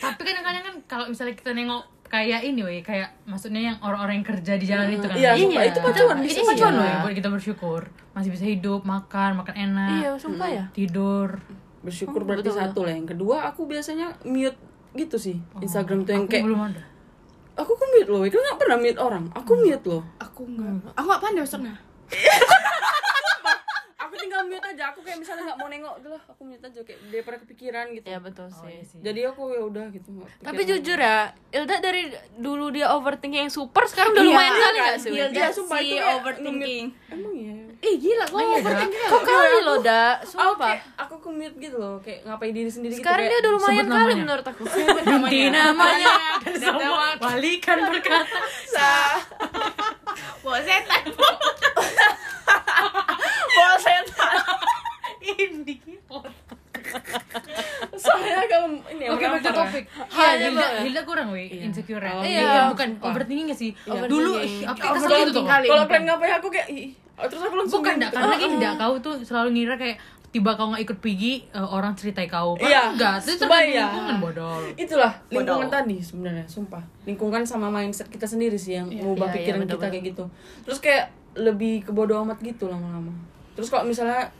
Tapi 0.01 0.21
kadang-kadang 0.25 0.63
kan 0.65 0.75
kalau 0.89 1.06
misalnya 1.07 1.38
kita 1.38 1.53
nengok 1.53 1.83
kayak 2.12 2.42
ini 2.44 2.59
weh 2.65 2.81
kayak 2.83 3.15
maksudnya 3.24 3.71
yang 3.71 3.77
orang-orang 3.80 4.19
yang 4.19 4.27
kerja 4.27 4.53
di 4.59 4.65
jalan 4.68 4.92
itu 4.92 5.06
kan 5.07 5.15
Iya, 5.15 5.31
sumpah 5.38 5.63
itu 5.63 5.80
pacuan 5.80 6.18
itu 6.25 6.42
pacuan 6.44 6.74
weh 6.75 6.94
buat 7.06 7.13
kita 7.15 7.30
bersyukur 7.31 7.81
masih 8.12 8.30
bisa 8.36 8.45
hidup 8.50 8.81
makan 8.83 9.39
makan 9.39 9.56
enak 9.56 9.89
iya 10.03 10.12
sumpah 10.19 10.50
ya 10.50 10.63
tidur 10.75 11.39
Bersyukur 11.81 12.21
berarti 12.30 12.53
satu 12.53 12.86
lah. 12.86 12.94
Yang 12.94 13.18
kedua, 13.18 13.42
aku 13.50 13.65
biasanya 13.65 14.13
mute 14.21 14.53
gitu 14.94 15.18
sih. 15.18 15.42
Instagram 15.65 16.06
tuh 16.06 16.13
yang 16.13 16.30
aku 16.30 16.38
kayak 16.38 16.45
belum 16.45 16.62
ada 16.62 16.92
aku 17.62 17.74
kan 17.77 17.88
mute 17.93 18.10
loh. 18.10 18.22
Kan 18.27 18.41
nggak 18.41 18.60
pernah 18.60 18.77
mute 18.79 19.00
orang. 19.00 19.24
Aku 19.36 19.51
mute 19.60 19.86
loh. 19.88 20.03
Aku 20.17 20.41
enggak. 20.48 20.96
Aku 20.98 21.05
enggak 21.08 21.22
pandai 21.22 21.41
maksudnya. 21.43 21.75
Aku 24.41 24.50
tinggal 24.50 24.57
mute 24.57 24.74
aja. 24.74 24.83
Aku 24.89 25.00
kayak 25.01 25.17
misalnya 25.21 25.43
nggak 25.45 25.60
mau 25.60 25.69
nengok 25.69 25.93
gitu 25.95 26.10
lah. 26.10 26.21
Aku 26.27 26.41
mute 26.41 26.63
aja 26.63 26.79
kayak 26.81 27.00
daripada 27.07 27.38
kepikiran 27.38 27.86
gitu. 27.93 28.05
ya 28.07 28.17
betul 28.17 28.48
sih 28.50 28.98
Jadi 28.98 29.19
aku 29.24 29.41
ya 29.48 29.62
udah 29.62 29.86
gitu. 29.91 30.10
nggak 30.12 30.29
tapi 30.41 30.62
jujur 30.65 30.98
ya 30.98 31.17
Ilda 31.51 31.75
dari 31.77 32.01
dulu 32.36 32.65
dia 32.71 32.89
overthinking 32.89 33.45
yang 33.45 33.53
super 33.53 33.86
sekarang 33.86 34.12
udah 34.12 34.24
Iya, 34.24 34.31
lumayan 34.31 34.53
kali 34.55 34.65
kan? 34.74 34.88
gak 34.88 34.98
sih 34.98 35.10
Iya, 35.12 35.24
Weh? 35.24 35.31
Iya, 35.31 35.48
sumpah 35.51 35.77
si 35.77 35.86
itu 35.88 36.01
overthinking. 36.01 36.86
Emang 37.12 37.33
ya. 37.36 37.53
Ih 37.81 37.95
gila, 37.98 38.25
kok 38.25 38.38
overthinking 38.38 39.03
kok 39.03 39.21
kali 39.24 39.60
lo 39.60 39.75
da 39.79 40.01
Aku 40.15 40.25
sumpah 40.27 40.75
aku 40.98 41.15
ke 41.19 41.29
mute 41.29 41.57
gitu 41.60 41.77
loh, 41.77 41.95
kayak 42.00 42.19
ngapain 42.24 42.50
diri 42.51 42.69
sendiri 42.69 42.93
sekarang 42.95 43.21
gitu 43.21 43.31
dia 43.31 43.39
udah 43.39 43.51
lumayan 43.53 43.86
kali 43.86 43.93
namanya. 43.93 44.15
menurut 44.17 44.45
aku 44.48 44.63
Ganti 45.05 45.39
namanya 45.50 46.13
dan 46.41 46.53
semua 46.57 47.05
balikan 47.15 47.77
berkata 47.86 48.39
Bawa 50.41 50.57
setan. 50.60 51.03
Bawa 53.51 53.75
setan. 53.77 54.36
Ini 55.33 55.75
Soalnya 57.93 58.43
kamu 58.45 58.67
ini 58.91 59.03
Oke, 59.07 59.23
back 59.23 59.41
to 59.41 59.51
topic. 59.51 59.83
Iya, 59.85 60.27
Iya, 60.33 60.47
Hilda, 60.50 60.67
iya. 60.67 60.81
Hilda 60.83 61.01
kurang 61.03 61.27
weh 61.31 61.47
insecure. 61.47 62.01
Oh, 62.01 62.23
Iya, 62.23 62.41
iya. 62.41 62.61
bukan 62.67 62.89
overthinking 63.00 63.47
gak 63.47 63.59
sih? 63.59 63.71
Dulu 63.85 64.31
apa 64.65 64.79
kita 64.79 64.97
selalu 65.00 65.25
gitu 65.29 65.41
kali. 65.43 65.67
Kalau 65.67 65.83
kalian 65.85 66.03
ngapain 66.05 66.33
aku 66.35 66.47
kayak 66.50 66.67
ih, 66.67 66.88
terus 67.21 67.41
aku 67.41 67.55
langsung 67.55 67.79
Bukan 67.79 67.93
gitu. 67.93 68.00
enggak, 68.01 68.11
karena 68.11 68.35
gini 68.35 68.53
enggak 68.57 68.73
kau 68.77 68.93
tuh 68.97 69.15
selalu 69.21 69.50
ngira 69.53 69.75
kayak 69.77 69.97
tiba 70.31 70.55
kau 70.55 70.71
nggak 70.71 70.81
ikut 70.81 70.97
pergi 70.97 71.33
eh, 71.45 71.67
orang 71.67 71.91
ceritai 71.93 72.25
kau. 72.25 72.55
Padahal 72.55 72.71
Iya. 72.71 72.81
Enggak, 72.89 73.15
itu 73.19 73.31
tergantung 73.38 73.67
iya. 73.69 73.85
lingkungan 73.85 74.17
bodoh. 74.17 74.55
Itulah 74.73 75.11
lingkungan 75.27 75.67
Bodoh. 75.67 75.77
tadi 75.77 75.97
sebenarnya, 76.01 76.45
sumpah. 76.47 76.83
Lingkungan 77.03 77.41
sama 77.43 77.67
mindset 77.69 78.07
kita 78.07 78.25
sendiri 78.25 78.55
sih 78.55 78.73
yang 78.73 78.88
mengubah 78.88 79.27
Iya, 79.27 79.31
iya, 79.31 79.35
pikiran 79.38 79.59
betul, 79.61 79.75
kita 79.77 79.88
kayak 79.88 80.03
gitu. 80.07 80.23
Terus 80.65 80.79
kayak 80.79 81.05
lebih 81.31 81.73
ke 81.83 81.91
bodoh 81.91 82.23
amat 82.23 82.39
gitu 82.39 82.67
lama-lama. 82.67 83.11
Terus 83.53 83.67
kalau 83.67 83.83
misalnya 83.83 84.31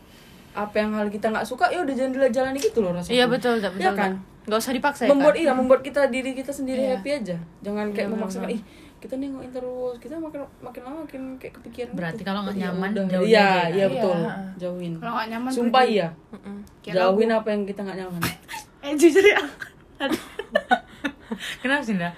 apa 0.53 0.75
yang 0.75 0.91
hal 0.93 1.08
kita 1.08 1.27
nggak 1.27 1.43
suka 1.43 1.67
ya 1.67 1.79
udah 1.79 1.91
jangan 1.91 2.12
dijalani 2.13 2.60
gitu 2.60 2.79
loh 2.79 2.91
rasanya. 2.91 3.13
iya 3.13 3.25
betul 3.25 3.58
betul 3.58 3.79
Iya 3.79 3.91
kan? 3.93 4.12
nggak 4.41 4.58
usah 4.58 4.74
dipaksa 4.74 5.01
ya 5.01 5.10
membuat 5.10 5.34
kan? 5.34 5.41
iya 5.41 5.51
membuat 5.53 5.81
kita 5.81 6.01
diri 6.08 6.31
kita 6.34 6.51
sendiri 6.51 6.81
Iya. 6.81 6.91
happy 6.96 7.10
aja 7.13 7.38
jangan 7.62 7.86
kayak 7.89 8.05
Iya, 8.05 8.13
memaksakan 8.13 8.50
ih 8.50 8.62
kita 8.98 9.15
nengokin 9.15 9.50
terus 9.50 9.96
kita 9.98 10.13
makin 10.15 10.39
makin 10.60 10.81
lama 10.84 10.98
makin 11.01 11.22
kayak 11.36 11.53
kepikiran 11.58 11.91
Berarti 11.91 12.17
gitu. 12.17 12.27
kalau 12.27 12.39
nggak 12.43 12.53
Ya 12.53 12.62
nyaman, 12.67 12.89
udah. 12.91 13.05
jauhin 13.08 13.27
iya 13.27 13.41
aja 13.41 13.50
ya. 13.50 13.65
iya 13.72 13.86
betul 13.88 14.13
Iya. 14.13 14.34
jauhin 14.58 14.93
Kalau 14.98 15.13
nggak 15.13 15.27
nyaman 15.29 15.51
sumpah 15.51 15.84
iya 15.84 16.08
jauhin 16.84 17.29
apa 17.31 17.48
yang 17.50 17.62
kita 17.63 17.79
nggak 17.81 17.98
nyaman 17.98 18.22
Eh 18.81 18.93
jujur 18.96 19.22
ya. 19.22 19.38
Kenapa 21.62 21.81
sih, 21.81 21.93
Nda? 21.93 22.10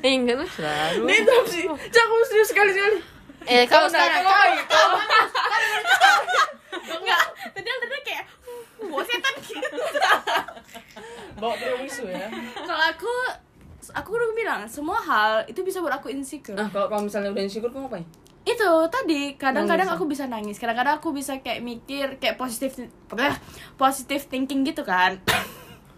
Eh 0.00 0.16
enggak 0.16 0.40
tuh 0.40 0.48
selalu. 0.50 1.04
Ini 1.04 1.16
itu 1.20 1.30
apa 1.30 1.44
sih? 1.46 1.64
Kamu 1.68 2.14
serius 2.24 2.48
sekali 2.48 2.72
sekali. 2.72 2.98
Eh 3.44 3.68
kalau 3.68 3.84
sekarang 3.84 4.24
Enggak, 6.90 7.20
tadi 7.52 7.68
tadi 7.68 7.96
kayak 8.02 8.24
"Uh, 8.79 8.79
bawa 8.90 9.02
setan 9.02 9.34
gitu. 9.40 9.76
Bawa 11.36 11.54
Promisu 11.54 12.04
ya. 12.04 12.26
Kalau 12.60 12.84
aku 12.86 13.12
aku 13.90 14.10
udah 14.12 14.30
bilang 14.34 14.60
semua 14.66 14.98
hal 14.98 15.46
itu 15.46 15.62
bisa 15.62 15.78
buat 15.78 15.94
aku 15.94 16.10
insecure. 16.10 16.52
Nah, 16.52 16.68
kalau 16.68 16.86
kamu 16.86 17.06
misalnya 17.06 17.30
udah 17.30 17.42
insecure, 17.42 17.70
kamu 17.70 17.86
ngapain? 17.86 18.06
itu 18.40 18.68
tadi 18.88 19.36
kadang-kadang 19.36 19.84
aku 19.92 20.08
bisa 20.08 20.24
nangis 20.24 20.56
kadang-kadang 20.56 20.96
aku 20.96 21.12
bisa 21.12 21.36
kayak 21.38 21.60
mikir 21.60 22.16
kayak 22.16 22.40
positif 22.40 22.72
eh, 23.12 23.36
positive 23.76 24.24
thinking 24.26 24.64
gitu 24.64 24.80
kan 24.80 25.20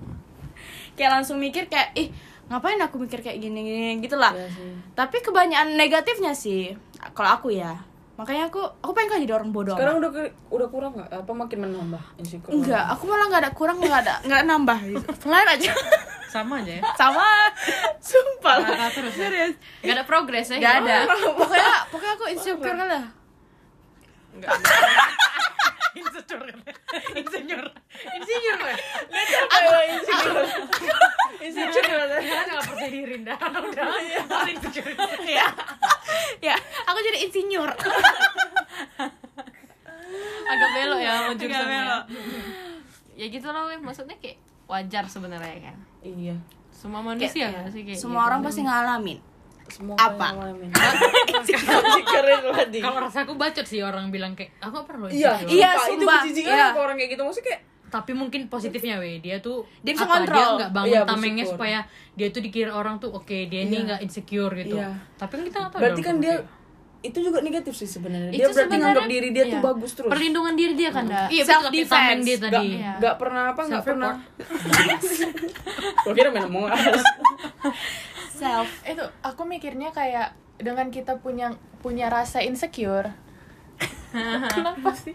kayak 0.98 1.10
langsung 1.14 1.38
mikir 1.38 1.70
kayak 1.70 1.94
ih 1.94 2.10
ngapain 2.50 2.82
aku 2.82 2.98
mikir 2.98 3.22
kayak 3.22 3.38
gini 3.38 3.62
gini 3.62 3.90
gitu 4.02 4.18
lah 4.18 4.34
Iya 4.34 4.50
sih. 4.50 4.74
tapi 4.92 5.22
kebanyakan 5.22 5.78
negatifnya 5.78 6.34
sih 6.34 6.74
kalau 7.14 7.38
aku 7.38 7.54
ya 7.54 7.78
makanya 8.12 8.44
aku 8.46 8.60
aku 8.78 8.92
pengen 8.92 9.08
kan 9.08 9.18
jadi 9.20 9.34
orang 9.34 9.50
bodoh 9.50 9.72
Sekarang 9.72 9.96
amat. 9.96 10.04
udah 10.04 10.10
udah 10.52 10.68
kurang 10.68 10.92
nggak? 10.94 11.08
Apa 11.10 11.32
makin 11.32 11.58
menambah 11.60 12.02
insecure? 12.16 12.52
enggak 12.52 12.84
aku 12.92 13.02
malah 13.08 13.26
nggak 13.26 13.42
ada 13.42 13.52
kurang 13.52 13.76
nggak 13.78 14.00
ada 14.04 14.14
nggak 14.22 14.42
nambah 14.44 14.78
gitu. 14.84 15.08
Flat 15.16 15.48
aja 15.48 15.72
Sama 16.28 16.60
aja 16.60 16.72
ya. 16.76 16.82
sama 16.94 17.24
sumpah 17.98 18.56
lah. 18.58 18.68
Rata 18.72 18.88
terus 18.94 19.14
ya. 19.14 19.20
serius 19.26 19.54
enggak 19.80 19.94
ada 19.96 20.04
progres 20.04 20.46
ya. 20.48 20.56
nggak 20.60 20.74
ada 20.80 20.96
pokoknya 21.36 21.74
pokoknya 21.88 22.12
aku 22.14 22.24
insecure 22.28 22.60
kan 22.68 22.86
lah 22.86 23.04
Insecure. 25.92 26.48
Insinyur. 27.12 27.66
Insinyur 28.16 28.58
lah. 28.64 28.76
insecure. 29.92 30.44
insecure 31.42 31.84
gimana? 31.84 32.16
Karena 32.16 32.42
nggak 32.48 32.64
percaya 32.68 32.90
diri, 32.90 33.16
Nda. 33.20 33.34
Udah. 33.36 33.84
Harus 34.28 34.48
insecure. 34.56 34.92
ya 35.28 35.46
ya 36.40 36.56
aku 36.88 36.98
jadi 37.02 37.18
insinyur 37.28 37.70
Agak 40.42 40.68
belok 40.76 41.00
ya 41.00 41.12
mau 41.24 41.32
Agak 41.32 41.66
belok. 41.68 42.04
Ya 43.12 43.26
gitu 43.28 43.46
weh. 43.48 43.78
maksudnya 43.80 44.16
kayak 44.20 44.40
wajar 44.68 45.04
sebenarnya 45.04 45.70
kan. 45.70 45.76
Iya. 46.00 46.36
Semua 46.72 47.00
manusia 47.04 47.52
nggak 47.52 47.70
sih 47.70 47.82
kayak 47.84 47.98
semua 48.00 48.24
gitu. 48.24 48.28
orang 48.32 48.40
pasti 48.42 48.60
ngalamin 48.64 49.18
Semua 49.72 49.96
Apa? 49.96 50.26
tadi. 52.54 52.78
Kalau 52.78 52.98
rasa 53.00 53.24
aku 53.24 53.34
bacot 53.34 53.64
sih 53.64 53.80
orang 53.80 54.08
bilang 54.08 54.36
kayak 54.36 54.52
aku 54.58 54.72
nggak 54.74 54.86
perlu 54.86 55.04
Iya, 55.08 55.32
insecure. 55.34 55.50
Iya, 55.50 55.70
sumpah, 55.74 55.88
itu 55.88 56.04
kejijikan 56.04 56.52
Iya. 56.52 56.66
orang 56.74 56.96
kayak 56.96 57.10
gitu 57.10 57.22
maksudnya 57.24 57.46
kayak 57.48 57.60
tapi 57.88 58.12
mungkin 58.12 58.48
positifnya 58.48 58.96
weh 58.96 59.16
dia 59.18 59.36
tuh 59.38 59.68
Dia 59.80 59.92
bisa 59.92 60.04
apa, 60.04 60.14
kontrol. 60.18 60.32
dia 60.34 60.46
nggak 60.54 60.70
bangun 60.70 60.88
Iya, 60.88 61.00
tamengnya 61.04 61.44
bersyukur. 61.44 61.60
supaya 61.60 61.78
dia 62.14 62.28
tuh 62.28 62.40
dikira 62.40 62.70
orang 62.70 62.96
tuh 62.96 63.10
oke 63.10 63.38
dia 63.46 63.60
ini 63.62 63.74
Iya. 63.74 63.84
nggak 63.86 64.00
insecure 64.02 64.52
gitu 64.54 64.76
Iya. 64.76 64.88
tapi 65.14 65.32
kan 65.34 65.42
kita 65.42 65.56
nggak 65.58 65.70
tahu 65.70 65.80
berarti 65.80 66.02
kan 66.02 66.16
dia 66.18 66.34
itu 67.02 67.18
juga 67.18 67.42
negatif 67.42 67.74
sih 67.74 67.90
sebenarnya. 67.90 68.30
Itu 68.30 68.38
Dia 68.38 68.46
berarti 68.46 68.62
sebenarnya- 68.62 68.86
nganggap 68.94 69.10
diri 69.10 69.28
dia 69.28 69.44
tuh 69.44 69.58
iya. 69.58 69.66
bagus 69.66 69.90
terus. 69.90 70.06
Perlindungan 70.06 70.54
diri 70.54 70.74
dia 70.78 70.90
kan, 70.94 71.02
Dak? 71.04 71.28
Iya, 71.28 71.42
self 71.42 71.62
betul, 71.64 71.74
defense 71.74 71.98
tameng 71.98 72.20
dia 72.22 72.36
tadi 72.38 72.66
Iya. 72.78 72.92
Gak 72.96 73.14
pernah 73.18 73.42
apa 73.50 73.60
nggak 73.60 73.82
pernah. 73.82 74.12
Gue 76.06 76.12
kira 76.14 76.28
main 76.30 76.46
ngomong 76.46 76.64
alas. 78.44 78.66
self 78.66 78.70
itu 78.84 79.04
aku 79.20 79.42
mikirnya 79.44 79.90
kayak 79.90 80.28
dengan 80.56 80.88
kita 80.88 81.16
punya 81.16 81.54
punya 81.78 82.06
rasa 82.08 82.38
insecure 82.40 83.10
kenapa 84.48 84.92
sih 84.92 85.14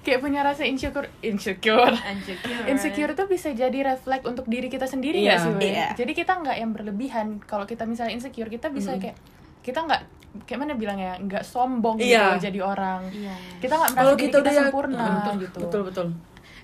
kayak 0.00 0.18
punya 0.18 0.42
rasa 0.42 0.64
insecure 0.64 1.06
insecure 1.20 1.94
Insecure. 1.94 2.64
insecure 2.66 3.12
tuh 3.12 3.26
bisa 3.26 3.52
jadi 3.52 3.78
refleks 3.86 4.24
untuk 4.24 4.46
diri 4.46 4.66
kita 4.66 4.84
sendiri 4.84 5.18
Iya. 5.18 5.28
nggak 5.28 5.40
sih 5.40 5.52
Wei? 5.54 5.70
Iya. 5.70 5.86
jadi 5.94 6.12
kita 6.12 6.32
nggak 6.36 6.56
yang 6.56 6.70
berlebihan 6.72 7.26
kalau 7.40 7.64
kita 7.64 7.84
misalnya 7.84 8.12
insecure 8.12 8.48
kita 8.48 8.68
bisa 8.68 8.96
kayak 8.96 9.14
kita 9.60 9.78
nggak 9.80 10.02
kayak 10.42 10.58
mana 10.58 10.74
bilang 10.74 10.96
ya 10.96 11.14
nggak 11.16 11.44
sombong 11.44 11.96
Iya. 11.96 12.34
gitu 12.34 12.50
jadi 12.50 12.60
orang 12.60 13.00
Iya. 13.08 13.34
kita 13.60 13.74
nggak 13.76 13.90
merasa 13.90 14.00
Kalau 14.00 14.12
diri 14.12 14.22
kita 14.22 14.30
kita, 14.30 14.40
udah 14.40 14.52
ya- 14.52 14.60
sempurna 14.60 15.04
betul, 15.14 15.34
gitu 15.38 15.58
Betul 15.60 15.80
betul. 15.84 16.06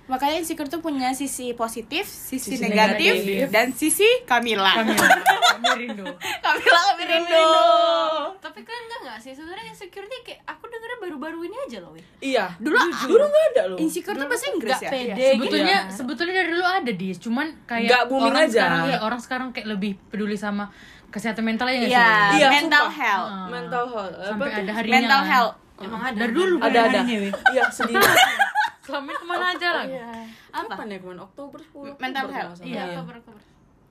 Makanya 0.09 0.37
insecure 0.39 0.67
tuh 0.67 0.81
punya 0.81 1.13
sisi 1.13 1.53
positif 1.53 2.05
sisi, 2.05 2.51
Sisi 2.51 2.65
negatif, 2.65 3.13
negatif. 3.15 3.47
dan 3.49 3.67
sisi 3.71 4.09
Kamila 4.23 4.73
Kamila 4.75 5.05
kami 5.53 5.69
rindu 5.79 6.05
Kamila 6.45 6.81
kami 6.87 7.05
rindu 7.05 7.45
Tapi 8.39 8.61
kan 8.63 8.79
enggak 8.81 8.99
enggak 9.01 9.19
sih 9.19 9.33
sebenarnya 9.33 9.69
insecure 9.69 10.03
nya 10.03 10.19
kayak 10.23 10.41
aku 10.45 10.65
dengernya 10.67 10.99
baru-baru 10.99 11.39
ini 11.43 11.57
aja 11.61 11.79
loh. 11.79 11.93
Iya. 12.19 12.57
dulu 12.57 12.77
Dulu 12.81 13.21
nggak 13.23 13.45
ada 13.51 13.63
loh. 13.69 13.79
insecure 13.79 14.15
tuh 14.15 14.27
bahasa 14.27 14.47
Inggris 14.49 14.73
Nggak 14.73 14.83
ya 14.83 14.91
pede 14.91 15.27
sebetulnya 15.31 15.77
gitu. 15.79 15.95
sebetulnya 15.95 16.35
dari 16.35 16.51
dulu 16.51 16.65
ada 16.67 16.93
di 16.95 17.09
cuman 17.15 17.47
kayak 17.65 17.87
Nggak 17.87 18.03
booming 18.07 18.27
orang 18.29 18.43
aja. 18.43 18.53
sekarang 18.55 18.83
ya 18.83 18.99
orang 19.01 19.21
sekarang 19.21 19.49
kayak 19.51 19.67
lebih 19.69 19.93
peduli 20.09 20.35
sama 20.35 20.65
kesehatan 21.09 21.41
mental 21.43 21.67
ya 21.67 21.77
nggak 21.79 21.91
Iya, 21.91 22.09
sih 22.31 22.39
Iya, 22.39 22.49
mental 22.51 22.85
sumpah. 22.87 22.97
health. 22.97 23.29
Mental 23.51 23.85
health. 23.87 24.15
Apa 24.15 24.25
sampai 24.27 24.47
tuh? 24.47 24.59
ada 24.59 24.73
harinya 24.75 24.97
mental 24.99 25.23
health 25.23 25.55
Emang 25.79 26.01
ada. 26.03 26.17
dari 26.17 26.33
dulu 26.33 26.55
Ada 26.59 26.79
ada. 26.83 27.01
Iya 27.49 27.65
sendiri. 27.69 28.01
selama 28.89 29.07
ini 29.07 29.19
ke 29.21 29.27
mana 29.27 29.47
aja 29.51 29.69
lah 29.71 29.85
apa 30.49 30.73
Kapan 30.73 30.87
ya 30.89 30.99
kemarin? 30.99 31.21
Oktober 31.21 31.61
10. 31.61 32.01
Mental 32.01 32.25
Oktober 32.25 32.33
health. 32.35 32.59
Iya, 32.59 32.73
salah. 32.75 32.89
Oktober, 32.91 33.15
Oktober. 33.21 33.43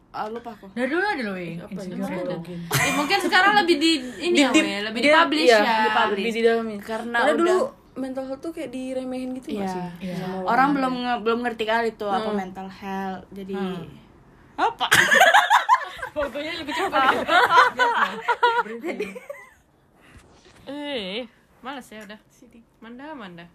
Ah, 0.10 0.26
lupa 0.26 0.50
aku 0.50 0.66
dari 0.74 0.88
dulu 0.88 1.04
ada 1.04 1.22
loh 1.22 1.36
Apa 1.38 1.78
ya? 1.78 1.94
Mungkin. 2.34 2.58
Eh, 2.66 2.92
mungkin 2.96 3.18
sekarang 3.22 3.54
lebih 3.56 3.76
di 3.78 3.92
ini 4.20 4.40
ya, 4.40 4.50
weh, 4.50 4.82
lebih 4.82 5.00
dia- 5.00 5.14
dipublish 5.16 5.46
iya, 5.46 5.60
ya. 5.62 5.78
Lebih 6.10 6.34
di 6.34 6.42
dalamin. 6.42 6.80
Karena 6.82 7.18
Karena 7.22 7.38
dulu 7.38 7.54
udah- 7.54 7.74
mental 7.96 8.24
health 8.26 8.42
tuh 8.42 8.52
kayak 8.52 8.70
diremehin 8.70 9.30
gitu 9.36 9.48
Iya. 9.54 9.68
sih? 9.68 9.84
Iya. 10.04 10.16
Sama 10.18 10.38
orang 10.48 10.70
belum 10.72 10.94
nge- 10.96 11.22
belum 11.22 11.40
ngerti 11.44 11.64
kali 11.66 11.90
tuh 11.94 12.10
apa 12.10 12.30
Hmm. 12.30 12.38
mental 12.40 12.68
health 12.68 13.26
jadi 13.32 13.54
Hmm. 13.54 13.86
apa 14.56 14.86
fotonya 16.16 16.52
lebih 16.58 16.74
cepat 16.74 17.14
Eh, 20.66 21.24
males 21.60 21.88
ya 21.88 22.00
udah. 22.02 22.20
Manda, 22.80 23.12
Manda. 23.14 23.46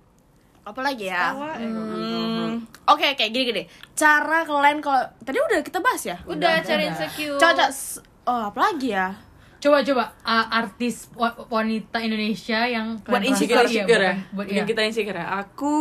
Apa 0.62 0.80
lagi 0.80 1.04
ya 1.04 1.34
eh, 1.52 1.66
Hmm. 1.66 2.62
oke 2.84 3.06
oke 3.08 3.24
gini 3.26 3.44
gini 3.44 3.62
cara 3.92 4.42
kalian 4.42 4.78
kalau 4.78 5.02
tadi 5.18 5.38
udah 5.40 5.58
kita 5.60 5.78
bahas 5.78 6.02
ya 6.04 6.16
Udah, 6.24 6.60
cari 6.60 6.86
insecure. 6.86 7.34
cocok 7.34 7.70
oh 8.24 8.42
apa 8.46 8.58
lagi 8.60 8.90
ya 8.90 9.10
coba 9.58 9.78
coba 9.80 10.04
uh, 10.20 10.46
artis 10.52 11.06
wa- 11.12 11.38
wanita 11.48 11.98
Indonesia 11.98 12.62
yang 12.64 12.98
Buat 13.00 13.14
kalian 13.16 13.30
insecure, 13.32 13.58
rasa- 13.58 13.70
iya, 13.70 13.78
insecure 13.80 14.02
ya? 14.02 14.14
buat, 14.28 14.34
buat 14.34 14.46
iya. 14.48 14.62
kita 14.64 14.80
insecure 14.82 15.14
ya? 15.14 15.26
Aku, 15.38 15.74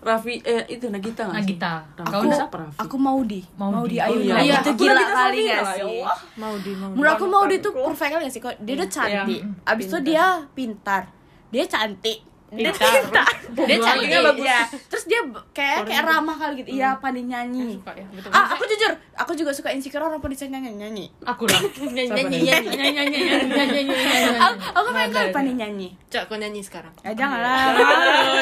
Raffi, 0.00 0.34
eh 0.42 0.66
itu 0.68 0.90
Nagita 0.90 1.22
nggak? 1.24 1.38
Nagita. 1.38 1.72
Aku, 2.00 2.26
siapa? 2.28 2.56
Raffi? 2.58 2.78
aku 2.80 2.96
Maudi 2.98 3.40
Maudi. 3.54 3.76
Maudi 3.76 3.96
Oh, 3.96 4.06
Ayu 4.08 4.18
iya. 4.20 4.34
Nah, 4.34 4.42
Iya, 4.42 4.54
itu 4.56 4.70
aku 4.72 4.80
gila 4.80 5.02
kali 5.04 5.14
Safira 5.38 5.46
gak 5.46 5.62
lah, 5.62 5.70
ya 5.70 5.70
sih 5.70 5.82
Allah. 6.02 6.16
Mau 6.34 6.54
di 6.56 6.72
mau. 6.72 6.88
menurut 6.90 7.12
aku 7.12 7.24
Maudi 7.28 7.56
tuh 7.56 7.72
perfect 7.72 8.10
kali 8.10 8.20
gak 8.20 8.32
sih 8.32 8.40
kok 8.40 8.54
dia 8.60 8.74
cantik 8.84 9.40
Iya. 9.40 9.62
abis 9.64 9.84
itu 9.86 9.98
dia 10.04 10.24
pintar 10.50 11.02
dia 11.48 11.64
cantik 11.64 12.18
dia 12.50 12.74
Pintar. 12.74 12.90
pintar 13.06 13.30
dia 13.62 13.76
cantik 13.78 14.10
Dua-duanya 14.10 14.20
bagus. 14.26 14.42
ya 14.44 14.60
terus 14.90 15.04
dia 15.06 15.20
kayak 15.54 15.86
kayak 15.86 16.02
ramah 16.02 16.34
kali 16.34 16.52
gitu. 16.58 16.68
Iya 16.74 16.98
pandai 16.98 17.22
nyanyi? 17.22 17.78
Suka 17.78 17.92
ya, 17.94 18.06
betul. 18.10 18.30
ah 18.30 18.46
aku 18.50 18.62
jujur 18.66 18.90
aku 19.14 19.32
juga 19.34 19.50
suka 19.54 19.68
insecure 19.70 20.02
orang 20.02 20.18
pandai 20.18 20.50
nyanyi 20.50 20.70
nyanyi. 20.76 21.04
Aku 21.22 21.46
lah. 21.46 21.60
Nyanyi 21.94 22.10
nyanyi 22.10 22.38
nyanyi. 22.42 22.68
nyanyi 22.74 22.90
nyanyi 22.90 23.18
nyanyi 23.22 23.48
nyanyi 23.48 23.82
nyanyi 23.86 24.30
aku 24.36 24.54
aku 24.74 24.88
pengen 24.90 25.10
kali 25.10 25.28
pandai 25.30 25.54
nyanyi 25.56 25.88
Cok, 26.10 26.22
kau 26.26 26.36
nyanyi 26.36 26.60
sekarang. 26.60 26.94
ya 27.00 27.12
jangan 27.14 27.38
lah 27.38 27.64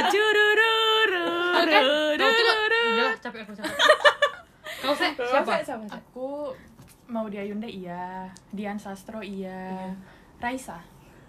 curururu 0.08 1.26
capek 3.18 3.40
aku 3.44 3.52
capek. 3.52 3.76
Kau 4.78 4.94
se 4.94 5.06
siapa? 5.10 5.52
aku 5.90 6.54
mau 7.08 7.26
di 7.26 7.36
Ayunda 7.36 7.66
iya. 7.66 8.30
Dian 8.48 8.78
Sastro 8.78 9.20
iya. 9.20 9.90
Raisa. 10.38 10.78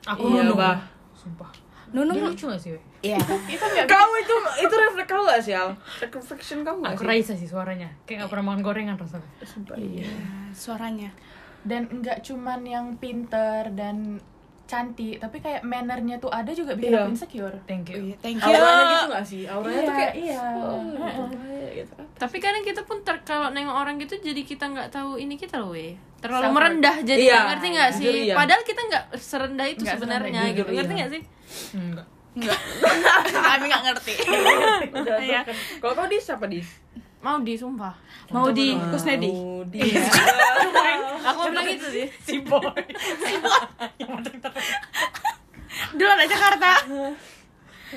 Aku 0.05 0.29
Iya. 0.29 0.79
Sumpah. 1.17 1.49
Nunung 1.89 2.17
Dia 2.17 2.27
lucu 2.29 2.45
gak 2.49 2.61
sih? 2.61 2.71
weh? 2.75 2.83
iya 3.01 3.19
itu 3.53 3.63
nggak 3.63 3.87
Kau 3.89 4.11
itu 4.19 4.35
itu 4.61 4.75
refleks 4.75 5.09
kau 5.09 5.23
gak 5.25 5.41
sih 5.41 5.53
Al? 5.55 5.73
Reflection 6.03 6.59
kau 6.61 6.77
gak 6.83 6.93
Aku 6.93 7.01
sih? 7.03 7.09
Raisa 7.09 7.33
sih 7.33 7.49
suaranya. 7.49 7.89
Kayak 8.05 8.27
gak 8.27 8.31
pernah 8.35 8.45
makan 8.53 8.61
gorengan 8.61 8.95
rasanya. 8.99 9.29
Sumpah, 9.41 9.75
iya. 9.79 10.05
suaranya 10.53 11.09
dan 11.59 11.91
nggak 11.91 12.23
cuman 12.23 12.63
yang 12.63 12.87
pinter 12.95 13.67
dan 13.75 14.23
cantik 14.69 15.17
tapi 15.17 15.37
kayak 15.39 15.61
mannernya 15.61 16.15
tuh 16.15 16.29
ada 16.29 16.47
juga 16.49 16.71
bikin 16.71 16.93
Iya. 16.93 17.01
aku 17.01 17.11
insecure 17.11 17.57
Thank 17.65 17.89
you. 17.89 18.13
thank 18.15 18.37
you 18.37 18.45
Auranya 18.45 18.85
gitu 18.85 19.05
gak 19.09 19.25
sih? 19.25 19.43
Auranya 19.43 19.81
tuh 19.81 19.87
Iya, 19.87 19.97
kayak 19.97 20.13
iya. 20.15 20.39
oh, 20.55 20.77
gitu, 20.79 21.35
kayak 21.41 21.73
gitu. 21.75 21.93
Tapi 22.15 22.37
kadang 22.37 22.61
kita 22.61 22.81
pun 22.83 22.97
ter 22.99 23.15
kalau 23.23 23.49
nengok 23.49 23.73
orang 23.73 23.97
gitu 23.97 24.13
jadi 24.15 24.41
kita 24.43 24.65
nggak 24.67 24.89
tahu 24.89 25.17
ini 25.17 25.33
kita 25.33 25.57
loh, 25.57 25.71
weh. 25.71 25.97
Terlalu 26.19 26.43
Self-worth. 26.43 26.55
merendah 26.55 26.95
jadi 27.01 27.23
Iya, 27.25 27.37
ngerti 27.47 27.67
nggak 27.71 27.89
sih? 27.91 28.07
iya. 28.23 28.35
Padahal 28.35 28.61
kita 28.61 28.81
nggak 28.83 29.03
serendah 29.15 29.67
itu 29.67 29.83
sebenarnya 29.83 30.41
gitu. 30.49 30.61
jujur 30.61 30.75
Ngerti 30.75 30.87
iya. 30.87 30.97
nggak 30.97 31.09
sih? 31.09 31.21
Enggak. 31.73 32.07
kami 33.49 33.65
nggak 33.65 33.83
ngerti 33.83 34.13
Iya. 35.25 35.39
kan. 35.41 35.55
Kalau 35.79 35.93
kau 35.95 36.05
dis 36.05 36.21
siapa 36.21 36.45
dis? 36.45 36.69
Mau 37.19 37.35
di 37.37 37.51
sumpah. 37.53 37.91
mau 38.29 38.47
di 38.47 38.71
Kusnedi 38.77 39.27
Mau 39.27 39.65
di. 39.65 39.81
Aku 41.19 41.51
bilang 41.51 41.67
gitu 41.67 41.87
sih. 41.89 42.05
Si 42.21 42.39
boy. 42.39 42.63
Dulu 45.99 46.09
ada 46.09 46.25
Jakarta 46.25 46.71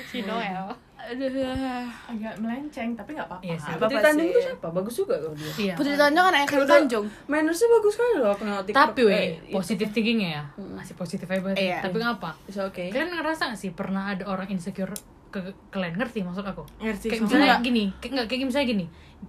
Si 0.03 0.19
Noel. 0.21 0.67
Aduh. 1.03 1.83
agak 2.07 2.39
melenceng 2.39 2.95
tapi 2.95 3.11
nggak 3.11 3.27
apa-apa 3.27 3.43
Iya 3.43 3.55
sih. 3.57 3.71
Apa-apa 3.71 3.91
Putri 3.91 3.99
Tanjung 4.01 4.23
sih. 4.23 4.33
tuh 4.33 4.41
siapa? 4.41 4.67
Bagus 4.71 4.93
juga 4.95 5.15
kok 5.17 5.33
dia. 5.33 5.51
Iya. 5.53 5.73
Putri 5.75 5.93
Tanjung 5.93 6.23
kan 6.23 6.33
ayah 6.33 6.47
Tanjung. 6.65 7.05
Mannersnya 7.25 7.67
bagus 7.69 7.91
sekali 7.93 8.13
loh 8.17 8.29
aku 8.31 8.41
nengok 8.41 8.63
TikTok. 8.63 8.79
Tapi 8.79 9.01
weh, 9.03 9.11
Eh, 9.13 9.27
itu. 9.37 9.51
positif 9.51 9.87
thinkingnya 9.89 10.29
ya, 10.31 10.43
masih 10.57 10.95
positif 10.95 11.27
aja. 11.27 11.51
Iya. 11.53 11.77
Tapi 11.81 11.97
ngapa? 11.97 12.31
It's 12.45 12.55
okay. 12.57 12.87
Kalian 12.87 13.11
ngerasa 13.13 13.51
gak 13.51 13.59
sih 13.59 13.71
pernah 13.71 14.03
ada 14.09 14.23
orang 14.23 14.47
insecure 14.47 14.95
ke 15.27 15.39
kalian 15.69 15.93
ngerti 15.93 16.23
maksud 16.23 16.41
aku? 16.41 16.63
Ngerti, 16.79 17.05
Kayak 17.09 17.21
misalnya 17.25 17.55
gini, 17.59 17.83
kayak 17.97 18.11
enggak 18.13 18.27
kayak 18.29 18.47
misalnya 18.47 18.67
gini. 18.69 18.85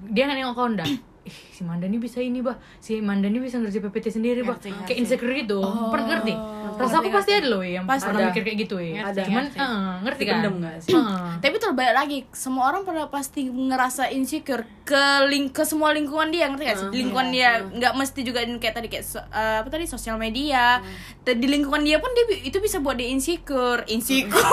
Dia 0.09 0.25
nengok 0.25 0.55
Honda. 0.55 0.85
Ih, 1.25 1.33
si 1.51 1.61
Manda 1.61 1.85
ini 1.85 1.97
bisa 1.97 2.21
ini, 2.21 2.39
Bah. 2.39 2.53
Si 2.79 3.01
Manda 3.01 3.25
ini 3.25 3.41
bisa 3.41 3.57
ngerjain 3.57 3.81
PPT 3.83 4.13
sendiri, 4.13 4.41
Bah. 4.41 4.55
Ngerti, 4.55 4.69
ngerti. 4.69 4.85
Kayak 4.85 4.99
insecure 5.01 5.33
gitu. 5.35 5.57
Pernah 5.89 6.07
ngerti? 6.11 6.33
Rasa 6.75 6.95
aku 6.99 7.09
pasti 7.09 7.33
ada 7.33 7.49
loh 7.49 7.63
yang 7.63 7.85
Pasti 7.85 8.05
pernah 8.05 8.21
ada. 8.21 8.29
mikir 8.29 8.43
kayak 8.43 8.59
gitu, 8.61 8.77
ya. 8.77 9.09
Ada. 9.09 9.21
Cuman 9.25 9.45
Ngerti. 9.47 9.57
eh, 9.59 9.95
ngerti 10.03 10.23
kan? 10.23 10.37
Heeh. 10.45 11.29
Tapi 11.41 11.57
terbalik 11.57 11.95
lagi, 11.95 12.19
semua 12.31 12.65
orang 12.67 12.83
pernah 12.83 13.09
pasti 13.09 13.41
ngerasa 13.47 14.11
insecure 14.11 14.69
ke 14.83 15.03
link 15.27 15.53
ke 15.53 15.65
semua 15.65 15.91
lingkungan 15.91 16.29
dia, 16.29 16.45
ngerti 16.47 16.63
gak 16.63 16.77
sih? 16.77 16.89
Lingkungan 16.93 17.29
dia 17.31 17.51
nggak 17.65 17.93
mesti 17.95 18.21
juga 18.21 18.41
kayak 18.45 18.75
tadi 18.75 18.89
kayak 18.89 19.03
so- 19.03 19.25
eh, 19.25 19.59
apa 19.59 19.69
tadi 19.69 19.87
sosial 19.87 20.17
media. 20.17 20.85
Dan 21.21 21.39
di 21.39 21.49
lingkungan 21.49 21.81
dia 21.81 21.97
pun 21.97 22.13
dia 22.13 22.25
itu 22.39 22.59
bisa 22.59 22.79
buat 22.79 22.95
dia 22.95 23.09
insecure, 23.09 23.81
insecure. 23.87 24.45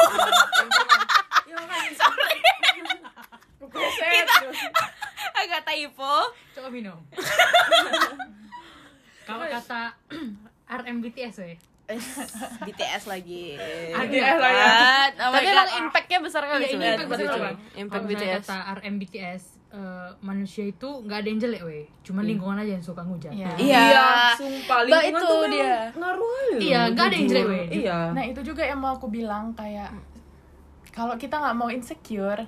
Sorry. 1.91 2.39
Kita 5.41 5.60
agak 5.71 5.87
typo. 5.87 6.15
Coba 6.53 6.67
minum. 6.69 6.97
Kalau 9.23 9.45
kata 9.47 9.81
RMBTS 10.79 11.35
weh. 11.39 11.55
Eh, 11.87 11.99
BTS 12.63 13.03
lagi. 13.05 13.59
BTS 13.91 14.37
lagi. 14.37 14.63
Oh 15.17 15.27
Tapi 15.29 15.45
emang 15.45 15.69
impactnya 15.81 16.19
besar 16.19 16.43
kali 16.45 16.63
Iya, 16.63 16.71
ini 16.71 16.85
impact 16.89 17.09
besar 17.09 17.35
banget. 17.37 17.57
Impact 17.75 18.05
BTS. 18.05 18.43
kata 18.43 18.57
RMBTS 18.73 19.41
eh, 19.71 20.09
manusia 20.21 20.63
itu 20.65 20.87
nggak 21.01 21.17
ada 21.17 21.27
yang 21.27 21.39
jelek 21.39 21.63
weh 21.63 21.83
cuman 22.01 22.23
lingkungan 22.25 22.57
aja 22.57 22.75
yang 22.75 22.83
suka 22.83 23.01
ngujat 23.01 23.31
Iya. 23.31 23.51
Iya. 23.57 24.03
sumpah 24.35 24.83
Bah, 24.83 24.99
lingkungan 24.99 25.07
itu 25.09 25.23
tuh 25.25 25.39
memang 25.41 25.51
dia. 25.51 25.79
ngaruh 25.93 26.31
Iya, 26.53 26.81
nggak 26.91 27.05
ada 27.05 27.15
yang 27.15 27.27
jelek, 27.27 27.45
weh. 27.45 27.65
Iya. 27.77 27.99
Nah 28.11 28.23
itu 28.25 28.39
juga 28.41 28.63
yang 28.63 28.79
mau 28.79 28.91
aku 28.93 29.07
bilang 29.07 29.51
kayak 29.51 29.91
kalau 30.91 31.15
kita 31.15 31.39
nggak 31.39 31.55
mau 31.55 31.67
insecure, 31.67 32.43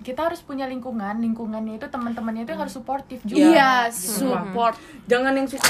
kita 0.00 0.24
harus 0.24 0.40
punya 0.40 0.64
lingkungan, 0.64 1.20
lingkungannya 1.20 1.76
itu 1.76 1.86
teman-temannya 1.86 2.42
itu 2.42 2.56
harus 2.56 2.72
suportif 2.72 3.20
juga. 3.22 3.38
Iya, 3.38 3.72
Gitu. 3.86 4.24
support. 4.24 4.74
Jangan 5.04 5.36
yang 5.36 5.44
suka 5.44 5.68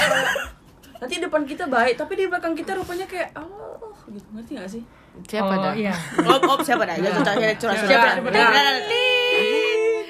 nanti 0.97 1.19
depan 1.19 1.43
kita 1.43 1.67
baik 1.67 1.99
tapi 1.99 2.15
di 2.15 2.31
belakang 2.31 2.55
kita 2.55 2.79
rupanya 2.79 3.03
kayak 3.03 3.35
oh 3.35 3.75
gitu 4.07 4.23
ngerti 4.31 4.51
gak 4.55 4.71
sih 4.71 4.83
Siapa 5.27 5.51
oh, 5.51 5.59
dah? 5.59 5.73
iya 5.75 5.91
Op, 6.31 6.41
op, 6.47 6.59
siapa 6.63 6.87
dah? 6.87 6.95
Jatuh 6.95 7.21
curhat 7.27 7.59
curhat 7.59 7.83
Siapa. 7.83 8.23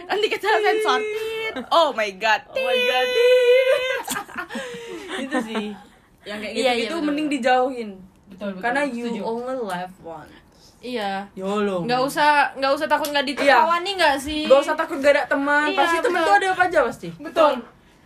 Nanti 0.05 0.25
kita 0.29 0.53
sensor. 0.53 1.01
Oh 1.73 1.89
my 1.91 2.13
god. 2.13 2.45
oh 2.45 2.61
my 2.61 2.77
god 2.77 3.07
itu 5.15 5.37
sih 5.41 5.65
yang 6.23 6.37
kayak 6.37 6.53
gitu 6.53 6.61
Iya, 6.61 6.71
iya, 6.73 6.83
itu 6.85 6.93
betul, 6.93 7.05
mending 7.05 7.27
dijauhin 7.31 7.89
Betul, 8.29 8.49
betul. 8.53 8.61
karena 8.61 8.81
you 8.85 9.05
Setuju. 9.09 9.21
only 9.23 9.57
live 9.61 9.93
one 10.01 10.29
Iya. 10.83 11.23
yolo 11.33 11.81
Nggak 11.81 12.01
usah 12.03 12.29
nggak 12.53 12.71
usah 12.73 12.85
takut 12.85 13.07
nggak 13.07 13.23
ditertawani 13.25 13.91
nggak 13.95 14.15
sih? 14.17 14.43
Gak 14.43 14.59
usah 14.59 14.75
takut 14.75 14.99
gak 14.99 15.15
ada 15.15 15.23
teman 15.25 15.65
Iya, 15.65 15.77
pasti 15.79 15.97
teman 15.97 16.11
betul. 16.13 16.27
tuh 16.27 16.35
ada 16.35 16.47
apa 16.49 16.63
aja 16.65 16.79
pasti 16.83 17.09
betul 17.17 17.51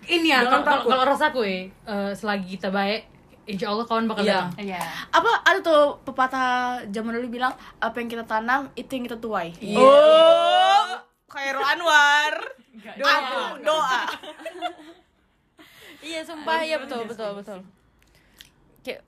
ini 0.07 0.27
ya 0.29 0.39
kalau 0.39 0.49
kalau- 0.53 0.63
takut. 0.63 0.87
kalau 0.87 1.03
rasaku 1.05 1.39
ya 1.41 1.57
eh, 1.83 2.11
selagi 2.13 2.47
kita 2.53 2.69
baik 2.69 3.01
insya 3.45 3.67
Allah 3.67 3.83
kawan 3.83 4.05
bakal 4.05 4.21
Iya. 4.21 4.45
datang 4.45 4.51
Iya. 4.61 4.81
Apa 5.09 5.31
ada 5.41 5.59
tuh 5.59 5.81
pepatah 6.01 6.51
zaman 6.87 7.11
dulu 7.13 7.27
bilang 7.33 7.51
apa 7.77 7.95
yang 7.95 8.07
kita 8.07 8.23
tanam 8.23 8.69
itu 8.73 8.87
yang 8.89 9.03
kita 9.03 9.17
tuai. 9.17 9.49
Iya. 9.57 9.79
Oh, 9.79 10.87
Khairul 11.27 11.65
Anwar. 11.65 12.35
Aku 12.87 13.41
doa. 13.59 13.99
Iya 15.99 16.21
sumpah 16.21 16.61
iya 16.61 16.77
betul 16.77 17.03
betul 17.03 17.33
betul. 17.33 17.59
Kayak 18.79 19.01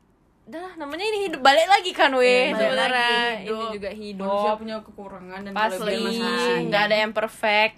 dah 0.49 0.69
namanya 0.81 1.05
ini 1.05 1.29
hidup 1.29 1.45
balik 1.45 1.69
lagi 1.69 1.91
kan 1.93 2.09
weh 2.17 2.49
Iya, 2.49 2.57
balik 2.57 2.69
sebenarnya. 2.73 3.05
Lagi, 3.05 3.37
ini 3.37 3.45
hidup. 3.45 3.69
juga 3.69 3.89
manusia 3.93 4.01
hidup 4.09 4.57
punya 4.57 4.75
kekurangan 4.81 5.39
dan 5.45 5.51
masing-masing. 5.53 6.61
nggak 6.73 6.83
ada 6.89 6.95
yang 7.05 7.13
perfect. 7.13 7.75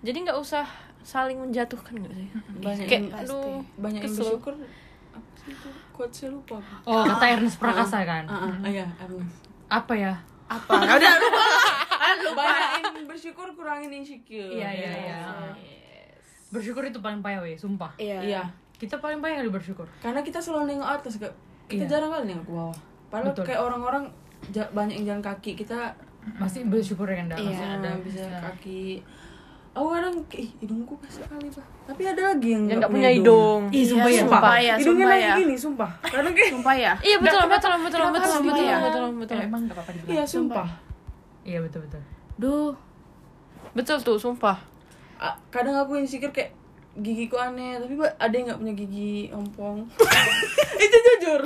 Jadi 0.00 0.16
nggak 0.24 0.38
usah 0.40 0.64
saling 1.04 1.36
menjatuhkan 1.36 1.94
nggak 2.00 2.14
sih? 2.16 2.28
Banyak 2.64 2.86
kayak 2.88 2.96
yang, 2.96 3.06
aduh 3.12 3.60
banyak 3.76 4.00
yang 4.00 4.08
kesel. 4.08 4.24
bersyukur. 4.24 4.54
Apa 5.12 5.30
sih 5.36 5.52
itu? 5.52 5.68
Quotesnya 5.92 6.28
lupa. 6.32 6.56
Oh 6.88 7.04
kata 7.04 7.24
Ernest 7.28 7.60
Prakasa 7.60 7.98
kan 8.08 8.24
ah. 8.24 8.48
ah, 8.48 8.54
ah, 8.56 8.70
iya 8.72 8.86
Ernest. 8.96 9.38
Apa 9.68 9.92
ya? 9.92 10.14
Apa? 10.48 10.72
Udah 10.96 11.12
lupa. 12.24 12.40
banyak 12.40 12.70
yang 12.80 13.04
bersyukur 13.04 13.52
kurangin 13.52 13.92
insecure. 13.92 14.48
Iya 14.48 14.68
iya 14.72 14.92
iya. 14.96 15.18
Bersyukur 16.48 16.88
itu 16.88 17.04
paling 17.04 17.20
payah 17.20 17.44
weh 17.44 17.60
sumpah. 17.60 17.92
Iya. 18.00 18.18
iya. 18.24 18.42
Kita 18.80 18.96
paling 18.96 19.20
payah 19.20 19.44
kali 19.44 19.52
bersyukur 19.52 19.86
karena 20.00 20.24
kita 20.24 20.40
selalu 20.40 20.72
nengok 20.74 20.88
atas 20.88 21.20
gak 21.20 21.30
kita 21.66 21.84
Iya. 21.84 21.90
jarang 21.90 22.10
kali 22.10 22.24
nengok 22.26 22.42
ke 22.42 22.52
bawah 22.52 22.76
padahal 23.08 23.30
Betul. 23.30 23.44
kayak 23.44 23.60
orang-orang 23.62 24.04
banyak 24.70 24.94
yang 24.96 25.06
jalan 25.08 25.22
kaki 25.24 25.50
kita 25.54 25.78
masih 26.34 26.64
bersyukur 26.64 27.04
ya 27.04 27.18
kan 27.18 27.26
Dak? 27.28 27.38
masih 27.38 27.52
Iya, 27.52 27.66
ada 27.76 27.90
bisa 27.98 28.22
kaki 28.42 28.84
aku 29.72 29.86
kadang 29.90 30.14
ih 30.32 30.50
hidungku 30.58 30.92
basah 30.96 31.24
kali 31.26 31.48
pak 31.48 31.64
tapi 31.84 32.02
ada 32.04 32.22
lagi 32.28 32.48
yang 32.50 32.62
yang 32.66 32.78
nggak 32.78 32.92
punya 32.92 33.10
hidung 33.10 33.62
Ih, 33.68 33.82
sumpah 33.82 34.06
ya. 34.06 34.20
Sumpah 34.20 34.40
ya, 34.54 34.74
hidungnya 34.76 34.84
sumpah 35.02 35.08
naik 35.10 35.24
ya. 35.24 35.34
gini 35.38 35.54
sumpah 35.56 35.90
kadang 36.02 36.32
kayak 36.32 36.50
Sumpah 36.52 36.74
ya. 36.74 36.92
iya 37.00 37.16
betul 37.18 37.42
betul 37.42 37.72
betul 37.72 37.80
betul 37.80 37.98
Kenapa 38.02 38.14
betul 38.14 38.40
betul 38.44 38.64
ya? 38.64 38.76
betul 38.78 39.02
betul 39.16 39.34
Eh, 39.34 39.46
emang 39.46 39.60
nggak 39.62 39.74
apa-apa 39.74 39.90
dibilang. 39.92 40.12
iya 40.12 40.24
sumpah 40.24 40.68
iya 41.42 41.58
betul 41.58 41.80
betul 41.82 42.00
Duh. 42.34 42.72
betul 43.72 43.96
tuh 43.98 44.16
sumpah 44.16 44.58
Ah, 45.16 45.38
kadang 45.48 45.72
aku 45.76 45.94
insecure 45.96 46.30
kayak 46.30 46.50
gigiku 46.92 47.40
aneh 47.40 47.80
tapi 47.80 47.96
Mbak, 47.96 48.12
ada 48.20 48.34
yang 48.36 48.46
nggak 48.52 48.60
punya 48.60 48.74
gigi 48.76 49.14
ompong? 49.32 49.88
Itu 50.84 50.96
jujur. 50.96 51.42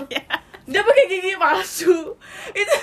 Dia 0.67 0.81
pakai 0.83 1.05
gigi 1.07 1.39
palsu. 1.39 2.19
Itu 2.51 2.75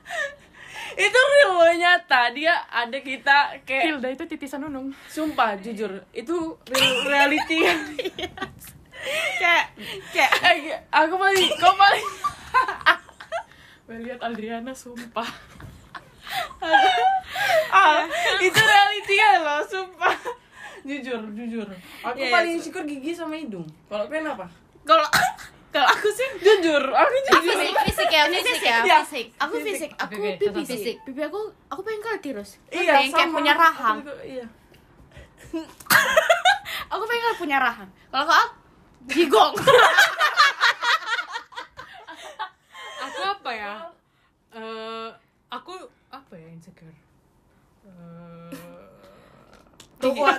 itu 1.06 1.18
real 1.22 1.52
loh, 1.54 1.70
nyata. 1.70 2.34
Dia 2.34 2.66
ada 2.66 2.98
kita 2.98 3.62
kayak 3.62 3.84
Hilda 3.86 4.08
itu 4.10 4.24
titisan 4.26 4.66
Nunung. 4.66 4.90
sumpah 5.06 5.54
jujur. 5.62 6.02
Itu 6.10 6.58
real 6.66 7.06
reality. 7.06 7.62
Kayak 9.40 9.72
kayak. 10.12 10.32
Eh, 10.44 10.76
aku 10.92 11.16
paling 11.16 11.48
kau 11.56 11.72
paling 11.72 12.04
Gue 13.88 13.96
lihat 14.04 14.20
Adriana 14.20 14.76
sumpah. 14.76 15.24
ah 17.72 18.04
itu 18.38 18.60
reality 18.60 19.16
loh 19.40 19.64
sumpah 19.64 20.39
jujur 20.82 21.20
jujur 21.32 21.66
aku 22.00 22.14
Iya, 22.14 22.22
iya, 22.22 22.32
paling 22.32 22.52
su- 22.52 22.58
insecure 22.62 22.84
gigi 22.84 23.12
sama 23.12 23.34
hidung 23.34 23.66
kalau 23.86 24.04
kalian 24.06 24.30
apa 24.30 24.46
kalau 24.82 25.04
kalau 25.72 25.86
aku 25.86 26.08
sih 26.10 26.28
jujur 26.36 26.82
aku 26.82 27.14
jujur 27.28 27.54
fisik 27.54 27.74
fisik 27.84 28.10
ya 28.10 28.22
fisik 28.26 28.60
ya 28.60 28.78
Iya. 28.80 28.96
fisik 29.02 29.26
aku 29.36 29.54
fisik, 29.60 29.90
aku 29.94 30.14
Pipi, 30.36 30.46
sih. 30.58 30.66
fisik. 30.66 30.96
Pipi 31.02 31.22
aku 31.22 31.40
aku 31.66 31.80
pengen 31.80 32.00
kali 32.00 32.18
tirus. 32.20 32.58
iya 32.68 32.98
pengen 32.98 33.12
kayak 33.12 33.24
sama. 33.24 33.36
punya 33.36 33.52
rahang. 33.54 33.96
Aku 33.96 34.08
juga- 34.08 34.24
iya 34.24 34.46
Aku 36.90 37.02
pengen 37.04 37.34
punya 37.36 37.58
rahang. 37.58 37.90
Kalau 38.08 38.24
kau 38.24 38.46
jigong. 39.06 39.54
aku 43.00 43.20
apa 43.22 43.50
ya 43.50 43.74
Eh, 44.50 45.08
aku 45.48 45.72
apa 46.08 46.34
ya 46.34 46.48
insecure 46.48 46.90
Eh, 47.80 48.50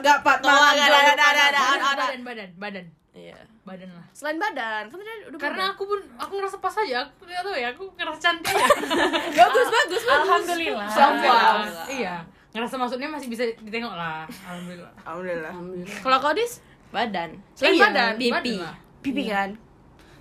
Agak 0.02 0.18
pak, 0.22 0.36
tuh 0.40 0.50
agak 0.50 0.82
ada 0.82 0.98
ada 1.08 1.24
ada 1.24 1.44
ada 1.46 1.60
ada. 1.62 2.04
badan 2.04 2.22
badan 2.24 2.50
badan 2.58 2.86
iya 3.12 3.38
badan 3.62 3.90
lah 3.92 4.06
Selain 4.12 4.36
badan, 4.36 4.84
kan 4.84 4.98
tadi 4.98 5.12
udah 5.28 5.38
karena 5.38 5.64
aku 5.70 5.84
pun 5.86 6.00
aku 6.16 6.34
ngerasa 6.34 6.58
pas 6.58 6.74
aja 6.76 7.06
aku 7.06 7.22
nggak 7.24 7.44
tahu 7.44 7.56
ya 7.56 7.68
aku 7.70 7.84
ngerasa 7.94 8.20
cantik 8.20 8.50
ya 8.52 8.68
bagus 9.40 9.68
bagus 9.70 10.02
bagus. 10.02 10.04
Alhamdulillah. 10.04 10.90
Sombong. 10.90 11.60
iya 11.88 12.16
ngerasa 12.52 12.76
maksudnya 12.76 13.08
masih 13.08 13.28
bisa 13.28 13.44
ditengok 13.56 13.94
lah 13.94 14.26
alhamdulillah 14.44 14.92
Alhamdulillah. 15.02 15.52
alhamdulillah 15.52 15.98
Kalau 16.02 16.18
kau 16.20 16.34
dis 16.34 16.54
badan 16.90 17.30
selain 17.54 17.72
Iya, 17.72 17.84
badan, 17.86 18.12
pipi. 18.16 18.32
badan 18.58 18.74
pipi 19.00 19.24
kan. 19.26 19.50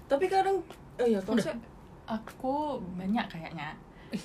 tapi 0.07 0.25
kadang 0.27 0.57
oh 0.95 1.07
iya 1.07 1.19
kalau 1.19 1.41
saya 1.41 1.57
Aku 2.11 2.55
banyak 2.93 3.23
kayaknya. 3.25 3.71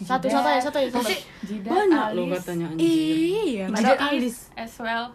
Satu 0.01 0.25
satu 0.25 0.49
ya 0.49 0.57
satu 0.59 0.77
ya 0.79 0.89
satu. 0.89 1.13
Jidat, 1.45 1.69
banyak 1.69 2.01
alis, 2.03 2.17
loh 2.17 2.25
katanya 2.33 2.65
anjir 2.67 2.81
Iya. 2.81 3.65
Jidat 3.69 3.99
alis. 4.01 4.37
as 4.55 4.73
well. 4.81 5.05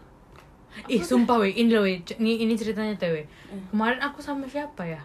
Ih 0.86 1.02
sumpah 1.02 1.36
weh. 1.42 1.52
Ini 1.52 1.70
loh 1.72 1.82
weh. 1.84 2.00
Ini 2.00 2.46
ini 2.46 2.52
ceritanya 2.54 2.94
teh 2.96 3.10
weh. 3.10 3.26
Kemarin 3.70 3.98
aku 4.00 4.22
sama 4.22 4.46
siapa 4.46 4.86
ya? 4.86 5.00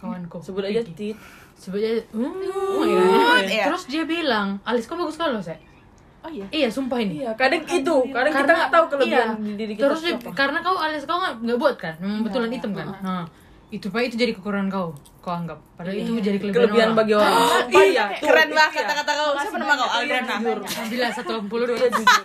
Kawanku 0.00 0.40
sebut 0.40 0.64
aja 0.64 0.80
tit. 0.80 1.16
Sebut 1.60 1.76
aja 1.76 2.00
hmm, 2.16 2.40
iya. 2.88 3.04
Iya. 3.44 3.64
terus 3.68 3.84
dia 3.84 4.08
bilang 4.08 4.56
alis 4.64 4.88
kau 4.88 4.96
bagus 4.96 5.20
loh 5.20 5.44
saya 5.44 5.60
Oh 6.20 6.28
iya. 6.28 6.44
iya 6.52 6.68
sumpah 6.68 7.00
ini. 7.00 7.24
Iya 7.24 7.32
kadang 7.32 7.64
itu 7.64 7.94
kadang 8.12 8.32
kita 8.32 8.52
nggak 8.52 8.72
tahu 8.72 8.84
kelebihan 8.92 9.28
iya. 9.40 9.40
di 9.40 9.52
diri 9.56 9.72
kita 9.72 9.88
terus 9.88 10.00
itu 10.04 10.08
dia- 10.12 10.20
apa 10.20 10.30
karena 10.36 10.58
kau 10.60 10.76
alis 10.76 11.02
kau 11.08 11.16
nggak 11.16 11.56
buat 11.56 11.76
kan? 11.80 11.94
Memang 11.96 12.20
betulan 12.28 12.48
hitam 12.52 12.72
kan? 12.76 12.86
Nah, 13.00 13.24
itu 13.72 13.88
pak 13.88 14.02
itu 14.04 14.16
jadi 14.20 14.32
kekurangan 14.36 14.68
kau 14.68 14.88
kau 15.24 15.32
anggap. 15.32 15.56
Padahal 15.80 15.96
itu 15.96 16.12
jadi 16.20 16.36
kelebihan, 16.36 16.56
kelebihan 16.68 16.88
orang. 16.92 16.98
bagi 17.00 17.12
orang. 17.16 17.32
Sumpah 17.32 17.84
ya 17.88 18.04
tuh, 18.12 18.28
Keren 18.28 18.48
banget 18.52 18.72
ya. 18.72 18.80
kata-kata 18.84 19.12
kau. 19.16 19.30
Siapa 19.36 19.56
nama 19.56 19.74
kau? 19.76 19.88
Aldana. 19.88 20.34
Bila 20.92 21.06
180 21.08 21.68
dua. 21.68 21.88
Jujur 21.88 22.24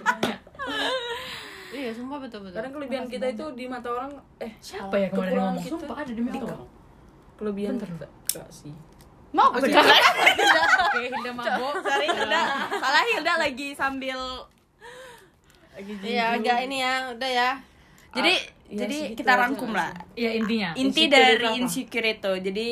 iya 1.75 1.91
sumpah 1.91 2.17
betul 2.23 2.39
betul 2.47 2.55
kadang 2.55 2.73
kelebihan 2.73 3.05
kita 3.11 3.25
itu 3.35 3.45
di 3.51 3.65
mata 3.67 3.91
orang 3.91 4.11
eh 4.39 4.55
siapa 4.63 4.95
ya 4.95 5.07
kemarin 5.11 5.33
ngomong 5.35 5.59
kita? 5.59 5.71
sumpah 5.75 5.95
ada 5.99 6.11
demi 6.15 6.31
Allah 6.39 6.63
kelebihan 7.35 7.75
kita 7.75 8.07
enggak 8.07 8.49
sih. 8.51 8.73
Mau 9.35 9.51
aku 9.51 9.67
sih? 9.67 9.75
oke 9.75 10.99
Hilda 11.03 11.31
mabok 11.35 11.75
Sorry 11.85 12.07
Hilda. 12.07 12.41
Salah. 12.79 13.03
Hilda 13.03 13.33
lagi 13.35 13.67
sambil 13.75 14.19
iya 15.99 16.39
agak 16.39 16.57
ini 16.71 16.79
ya 16.79 16.93
udah 17.11 17.31
ya. 17.31 17.51
Jadi 18.15 18.33
iya 18.71 18.79
jadi 18.87 18.97
sih, 19.11 19.15
kita 19.19 19.35
rangkum 19.35 19.75
lah. 19.75 19.91
ya 20.15 20.31
intinya. 20.31 20.71
Inti 20.79 21.11
Insecure 21.11 21.11
dari 21.11 21.43
apa? 21.43 21.57
insecure 21.59 22.07
itu. 22.07 22.33
Jadi 22.47 22.67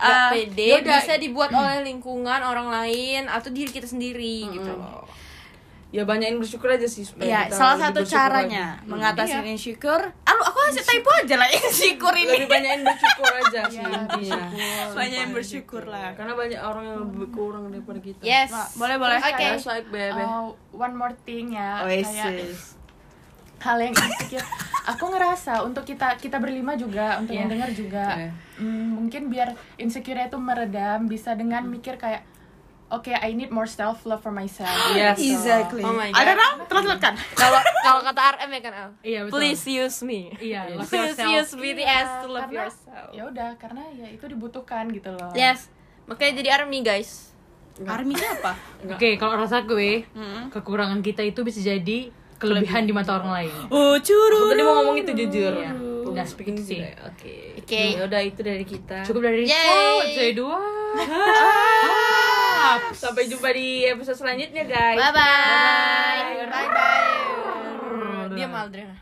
eh, 0.00 0.30
pede 0.32 0.68
yaudah. 0.80 0.96
bisa 1.04 1.14
dibuat 1.20 1.50
oleh 1.52 1.84
lingkungan 1.84 2.40
orang 2.40 2.72
lain 2.72 3.28
atau 3.28 3.52
diri 3.52 3.68
kita 3.68 3.84
sendiri 3.84 4.48
gitu 4.48 4.72
loh 4.72 5.04
ya 5.88 6.04
banyakin 6.04 6.36
bersyukur 6.36 6.68
aja 6.68 6.84
sih 6.84 7.00
supaya 7.00 7.28
ya 7.28 7.40
kita 7.48 7.56
salah 7.56 7.76
satu 7.80 8.04
bersyukur 8.04 8.12
caranya 8.20 8.76
lagi. 8.76 8.88
mengatasi 8.92 9.36
insecure. 9.48 10.04
Aduh 10.28 10.44
aku 10.44 10.58
kasih 10.68 10.84
typo 10.84 11.10
aja 11.16 11.34
lah 11.40 11.48
insecure 11.56 12.16
ini. 12.16 12.28
Lebih 12.28 12.48
banyakin 12.48 12.80
bersyukur 12.84 13.32
aja 13.32 13.60
sih 13.72 13.80
intinya. 13.80 14.44
banyak 14.92 15.18
yang 15.24 15.32
bersyukur 15.32 15.82
lah. 15.88 16.12
Karena 16.12 16.32
banyak 16.36 16.60
orang 16.60 16.84
yang 16.84 16.98
lebih 17.08 17.28
kurang 17.32 17.72
daripada 17.72 18.00
kita. 18.04 18.20
Yes. 18.20 18.52
Nah, 18.52 18.68
boleh 18.76 18.96
boleh 19.00 19.16
Oke. 19.16 19.46
Just 19.56 19.64
like 19.64 19.88
baby 19.88 20.20
Uh, 20.20 20.52
one 20.76 20.92
more 20.92 21.16
thing 21.24 21.56
ya. 21.56 21.80
Oh, 21.82 21.88
kayak 21.88 22.04
Oasis 22.04 22.78
hal 23.58 23.78
yang 23.82 23.90
insecure 23.90 24.46
aku 24.86 25.04
ngerasa 25.10 25.66
untuk 25.66 25.82
kita 25.82 26.14
kita 26.14 26.38
berlima 26.38 26.78
juga 26.78 27.18
untuk 27.18 27.34
yang 27.34 27.50
dengar 27.50 27.66
juga 27.74 28.14
Iya. 28.14 28.30
mm, 28.62 28.86
mungkin 28.94 29.22
biar 29.26 29.48
insecure 29.76 30.22
itu 30.22 30.38
meredam 30.38 31.10
bisa 31.10 31.34
dengan 31.34 31.66
mikir 31.66 31.98
kayak 31.98 32.22
oke 32.90 33.08
I 33.10 33.30
need 33.32 33.48
more 33.48 33.66
self 33.66 34.02
love 34.02 34.18
for 34.18 34.30
myself. 34.30 34.68
Yes. 34.94 35.16
Exactly. 35.16 35.80
Oh 35.80 35.92
my 35.92 36.08
God. 36.08 36.18
ada 36.18 36.32
dong 36.34 36.54
translate 36.66 36.98
kan 36.98 37.14
kalau 37.32 37.60
kalau 37.86 38.00
kata 38.02 38.20
RM 38.36 38.50
ya 38.50 38.60
kan 38.60 38.72
Al? 38.74 38.90
Iya, 39.00 39.20
betul. 39.24 39.32
please 39.34 39.62
use 39.64 39.98
me. 40.00 40.32
Iya 40.36 40.74
love 40.74 40.86
please 40.86 41.12
yourself. 41.14 41.30
use 41.30 41.50
BTS 41.54 42.08
to 42.18 42.26
love 42.28 42.42
karena 42.44 42.58
yourself. 42.64 43.08
ya 43.10 43.22
udah 43.24 43.50
karena 43.56 43.82
ya 43.92 44.06
itu 44.08 44.24
dibutuhkan 44.24 44.88
gitu 44.88 45.10
loh. 45.10 45.30
Yes. 45.32 45.68
Makanya 46.04 46.32
jadi 46.38 46.50
army 46.56 46.80
guys. 46.80 47.30
Army 47.78 48.16
apa? 48.16 48.58
Oke 48.88 49.14
kalau 49.14 49.38
rasa 49.38 49.62
gue 49.62 50.02
Hmm. 50.10 50.48
kekurangan 50.48 50.98
kita 50.98 51.22
itu 51.22 51.40
bisa 51.40 51.60
jadi 51.60 52.10
kelebihan 52.34 52.82
di 52.82 52.90
mata 52.90 53.14
orang 53.14 53.30
lain. 53.30 53.52
Oh 53.68 53.94
curu 53.96 54.48
tadi 54.48 54.60
mau 54.60 54.80
ngomong 54.80 54.98
itu 54.98 55.12
jujur. 55.14 55.54
Iya. 55.54 55.72
Udah, 56.08 56.24
speaking 56.24 56.56
sih. 56.56 56.80
oke. 57.04 57.60
Oke. 57.60 57.82
ya 57.94 58.02
udah 58.02 58.18
itu 58.18 58.40
dari 58.40 58.64
kita. 58.64 59.04
Cukup 59.04 59.22
dari 59.22 59.44
Yay. 59.44 59.68
Oh, 59.68 60.00
saya 60.08 60.32
dua 62.58 62.90
sampai 62.94 63.30
jumpa 63.30 63.48
di 63.54 63.86
episode 63.86 64.18
selanjutnya 64.18 64.64
guys. 64.66 64.98
Bye 64.98 65.12
bye 65.14 66.46
bye 66.50 66.68
bye 66.74 67.08
dia 68.34 68.46
Maldrena 68.46 68.94